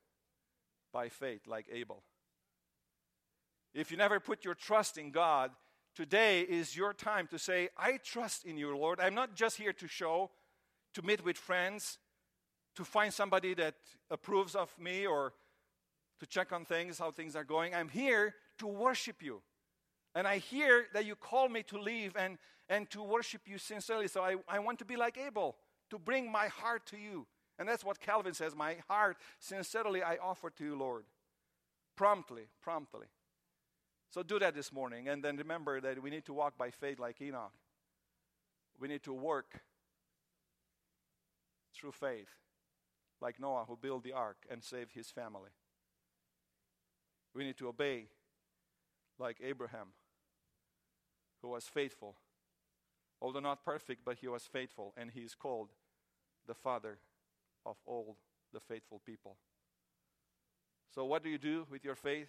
by 0.92 1.10
faith, 1.10 1.42
like 1.46 1.68
Abel. 1.72 2.02
If 3.76 3.92
you 3.92 3.98
never 3.98 4.20
put 4.20 4.44
your 4.44 4.56
trust 4.56 4.98
in 4.98 5.12
God, 5.12 5.52
today 5.96 6.42
is 6.42 6.76
your 6.76 6.94
time 6.94 7.28
to 7.28 7.38
say, 7.38 7.70
I 7.78 7.98
trust 8.04 8.46
in 8.46 8.58
you, 8.58 8.76
Lord. 8.76 9.00
I'm 9.00 9.16
not 9.16 9.36
just 9.36 9.58
here 9.58 9.74
to 9.74 9.88
show, 9.88 10.32
to 10.96 11.04
meet 11.04 11.24
with 11.24 11.38
friends, 11.38 12.00
to 12.76 12.84
find 12.84 13.14
somebody 13.14 13.54
that 13.56 13.76
approves 14.10 14.56
of 14.56 14.74
me 14.80 15.06
or 15.06 15.34
to 16.20 16.26
check 16.26 16.52
on 16.52 16.66
things, 16.66 17.00
how 17.00 17.12
things 17.12 17.36
are 17.36 17.44
going. 17.44 17.74
I'm 17.76 17.90
here 17.90 18.36
to 18.60 18.68
worship 18.68 19.22
you. 19.22 19.42
And 20.16 20.28
I 20.28 20.38
hear 20.38 20.86
that 20.94 21.06
you 21.06 21.16
call 21.16 21.50
me 21.50 21.64
to 21.64 21.78
leave 21.78 22.16
and, 22.16 22.38
and 22.70 22.90
to 22.92 23.02
worship 23.02 23.42
you 23.46 23.58
sincerely. 23.58 24.08
So 24.08 24.22
I, 24.22 24.36
I 24.48 24.60
want 24.60 24.80
to 24.80 24.86
be 24.86 24.96
like 24.96 25.18
Abel, 25.18 25.56
to 25.90 25.98
bring 25.98 26.32
my 26.32 26.48
heart 26.48 26.86
to 26.88 26.98
you. 26.98 27.28
And 27.60 27.68
that's 27.68 27.84
what 27.84 28.00
Calvin 28.00 28.34
says 28.34 28.56
My 28.56 28.78
heart, 28.88 29.18
sincerely, 29.40 30.02
I 30.02 30.18
offer 30.18 30.50
to 30.52 30.64
you, 30.64 30.78
Lord. 30.78 31.06
Promptly, 31.96 32.44
promptly. 32.62 33.08
So 34.10 34.24
do 34.24 34.40
that 34.40 34.56
this 34.56 34.72
morning. 34.72 35.08
And 35.08 35.24
then 35.24 35.38
remember 35.38 35.82
that 35.82 36.02
we 36.02 36.10
need 36.10 36.26
to 36.26 36.34
walk 36.34 36.58
by 36.58 36.70
faith 36.70 37.00
like 37.00 37.22
Enoch. 37.22 37.52
We 38.80 38.88
need 38.88 39.04
to 39.04 39.14
work 39.14 39.62
through 41.76 41.92
faith 41.92 42.30
like 43.24 43.40
Noah, 43.40 43.64
who 43.68 43.78
built 43.78 44.04
the 44.04 44.12
ark 44.12 44.46
and 44.52 44.62
saved 44.62 44.92
his 44.94 45.10
family. 45.10 45.52
We 47.34 47.46
need 47.46 47.58
to 47.58 47.70
obey 47.70 48.08
like 49.18 49.38
Abraham, 49.42 49.94
who 51.42 51.48
was 51.48 51.64
faithful. 51.64 52.18
Although 53.22 53.40
not 53.40 53.64
perfect, 53.64 54.04
but 54.04 54.18
he 54.18 54.28
was 54.28 54.44
faithful, 54.44 54.94
and 54.98 55.12
he 55.12 55.22
is 55.22 55.36
called 55.36 55.70
the 56.46 56.54
father 56.54 56.98
of 57.66 57.78
all 57.86 58.18
the 58.52 58.60
faithful 58.60 59.02
people. 59.06 59.38
So, 60.94 61.06
what 61.06 61.24
do 61.24 61.30
you 61.30 61.38
do 61.38 61.66
with 61.72 61.86
your 61.86 61.96
faith? 61.96 62.28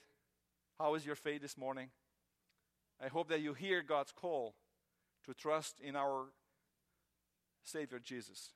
How 0.79 0.95
is 0.95 1.05
your 1.05 1.17
faith 1.17 1.43
this 1.43 1.59
morning? 1.59 1.89
I 3.05 3.09
hope 3.09 3.29
that 3.31 3.41
you 3.41 3.53
hear 3.53 3.83
God's 3.83 4.13
call 4.13 4.55
to 5.27 5.35
trust 5.35 5.81
in 5.81 5.97
our 5.97 6.27
Savior 7.65 7.99
Jesus 7.99 8.53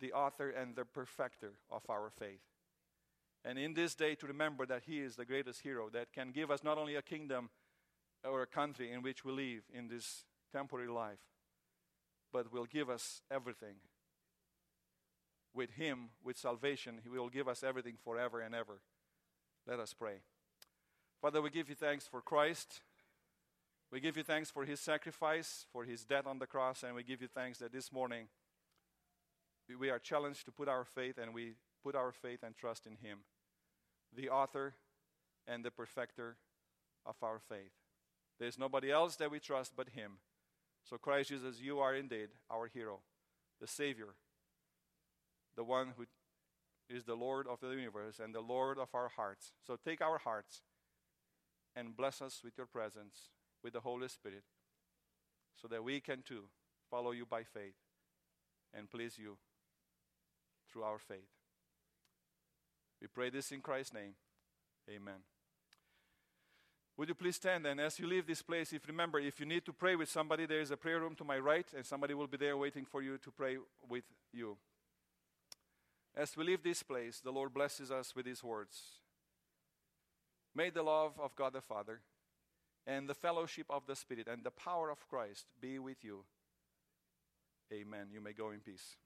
the 0.00 0.12
author 0.12 0.50
and 0.50 0.76
the 0.76 0.84
perfecter 0.84 1.54
of 1.70 1.82
our 1.88 2.10
faith. 2.10 2.40
And 3.44 3.58
in 3.58 3.74
this 3.74 3.94
day, 3.94 4.14
to 4.16 4.26
remember 4.26 4.66
that 4.66 4.82
He 4.86 4.98
is 5.00 5.16
the 5.16 5.24
greatest 5.24 5.62
hero 5.62 5.88
that 5.90 6.12
can 6.12 6.32
give 6.32 6.50
us 6.50 6.64
not 6.64 6.78
only 6.78 6.96
a 6.96 7.02
kingdom 7.02 7.50
or 8.24 8.42
a 8.42 8.46
country 8.46 8.90
in 8.92 9.02
which 9.02 9.24
we 9.24 9.32
live 9.32 9.62
in 9.72 9.88
this 9.88 10.24
temporary 10.52 10.88
life, 10.88 11.20
but 12.32 12.52
will 12.52 12.66
give 12.66 12.90
us 12.90 13.22
everything. 13.30 13.76
With 15.54 15.72
Him, 15.72 16.10
with 16.22 16.36
salvation, 16.36 17.00
He 17.02 17.08
will 17.08 17.28
give 17.28 17.48
us 17.48 17.62
everything 17.62 17.96
forever 18.02 18.40
and 18.40 18.54
ever. 18.54 18.80
Let 19.66 19.80
us 19.80 19.94
pray. 19.94 20.20
Father, 21.22 21.40
we 21.40 21.50
give 21.50 21.68
you 21.68 21.74
thanks 21.74 22.06
for 22.06 22.20
Christ. 22.20 22.80
We 23.90 24.00
give 24.00 24.16
you 24.16 24.22
thanks 24.22 24.50
for 24.50 24.64
His 24.64 24.80
sacrifice, 24.80 25.66
for 25.72 25.84
His 25.84 26.04
death 26.04 26.26
on 26.26 26.38
the 26.38 26.46
cross, 26.46 26.82
and 26.82 26.94
we 26.94 27.02
give 27.02 27.22
you 27.22 27.28
thanks 27.28 27.58
that 27.58 27.72
this 27.72 27.92
morning 27.92 28.28
we 29.76 29.90
are 29.90 29.98
challenged 29.98 30.44
to 30.46 30.52
put 30.52 30.68
our 30.68 30.84
faith 30.84 31.18
and 31.18 31.34
we 31.34 31.54
put 31.82 31.94
our 31.94 32.12
faith 32.12 32.40
and 32.42 32.56
trust 32.56 32.86
in 32.86 32.96
Him, 32.96 33.18
the 34.14 34.28
author 34.28 34.74
and 35.46 35.64
the 35.64 35.70
perfecter 35.70 36.36
of 37.04 37.16
our 37.22 37.38
faith. 37.38 37.72
There's 38.38 38.58
nobody 38.58 38.90
else 38.90 39.16
that 39.16 39.30
we 39.30 39.40
trust 39.40 39.72
but 39.76 39.90
Him. 39.90 40.18
So, 40.84 40.96
Christ 40.96 41.30
Jesus, 41.30 41.60
you 41.60 41.80
are 41.80 41.94
indeed 41.94 42.28
our 42.50 42.66
hero, 42.66 43.00
the 43.60 43.66
Savior, 43.66 44.14
the 45.56 45.64
one 45.64 45.92
who 45.96 46.06
is 46.88 47.04
the 47.04 47.14
Lord 47.14 47.46
of 47.46 47.60
the 47.60 47.68
universe 47.68 48.20
and 48.22 48.34
the 48.34 48.40
Lord 48.40 48.78
of 48.78 48.88
our 48.94 49.08
hearts. 49.08 49.52
So, 49.66 49.76
take 49.76 50.00
our 50.00 50.18
hearts 50.18 50.62
and 51.76 51.96
bless 51.96 52.22
us 52.22 52.40
with 52.42 52.56
your 52.56 52.66
presence, 52.66 53.30
with 53.62 53.74
the 53.74 53.80
Holy 53.80 54.08
Spirit, 54.08 54.44
so 55.60 55.68
that 55.68 55.84
we 55.84 56.00
can 56.00 56.22
too 56.22 56.44
follow 56.90 57.10
you 57.10 57.26
by 57.26 57.42
faith 57.42 57.74
and 58.72 58.90
please 58.90 59.18
you 59.18 59.36
through 60.70 60.82
our 60.82 60.98
faith. 60.98 61.30
We 63.00 63.06
pray 63.06 63.30
this 63.30 63.52
in 63.52 63.60
Christ's 63.60 63.94
name. 63.94 64.14
Amen. 64.90 65.22
Would 66.96 67.08
you 67.08 67.14
please 67.14 67.36
stand 67.36 67.64
and 67.64 67.80
as 67.80 67.98
you 68.00 68.08
leave 68.08 68.26
this 68.26 68.42
place, 68.42 68.72
if 68.72 68.88
remember, 68.88 69.20
if 69.20 69.38
you 69.38 69.46
need 69.46 69.64
to 69.66 69.72
pray 69.72 69.94
with 69.94 70.10
somebody, 70.10 70.46
there 70.46 70.60
is 70.60 70.72
a 70.72 70.76
prayer 70.76 70.98
room 70.98 71.14
to 71.16 71.24
my 71.24 71.38
right, 71.38 71.66
and 71.76 71.86
somebody 71.86 72.12
will 72.12 72.26
be 72.26 72.36
there 72.36 72.56
waiting 72.56 72.84
for 72.84 73.02
you 73.02 73.18
to 73.18 73.30
pray 73.30 73.56
with 73.88 74.04
you. 74.32 74.56
As 76.16 76.36
we 76.36 76.42
leave 76.42 76.64
this 76.64 76.82
place, 76.82 77.20
the 77.20 77.30
Lord 77.30 77.54
blesses 77.54 77.92
us 77.92 78.16
with 78.16 78.26
these 78.26 78.42
words. 78.42 78.80
May 80.56 80.70
the 80.70 80.82
love 80.82 81.12
of 81.20 81.36
God 81.36 81.52
the 81.52 81.60
Father 81.60 82.00
and 82.84 83.08
the 83.08 83.14
fellowship 83.14 83.66
of 83.70 83.86
the 83.86 83.94
Spirit 83.94 84.26
and 84.26 84.42
the 84.42 84.50
power 84.50 84.90
of 84.90 85.06
Christ 85.08 85.46
be 85.60 85.78
with 85.78 86.02
you. 86.02 86.24
Amen. 87.72 88.08
You 88.12 88.20
may 88.20 88.32
go 88.32 88.50
in 88.50 88.58
peace. 88.58 88.96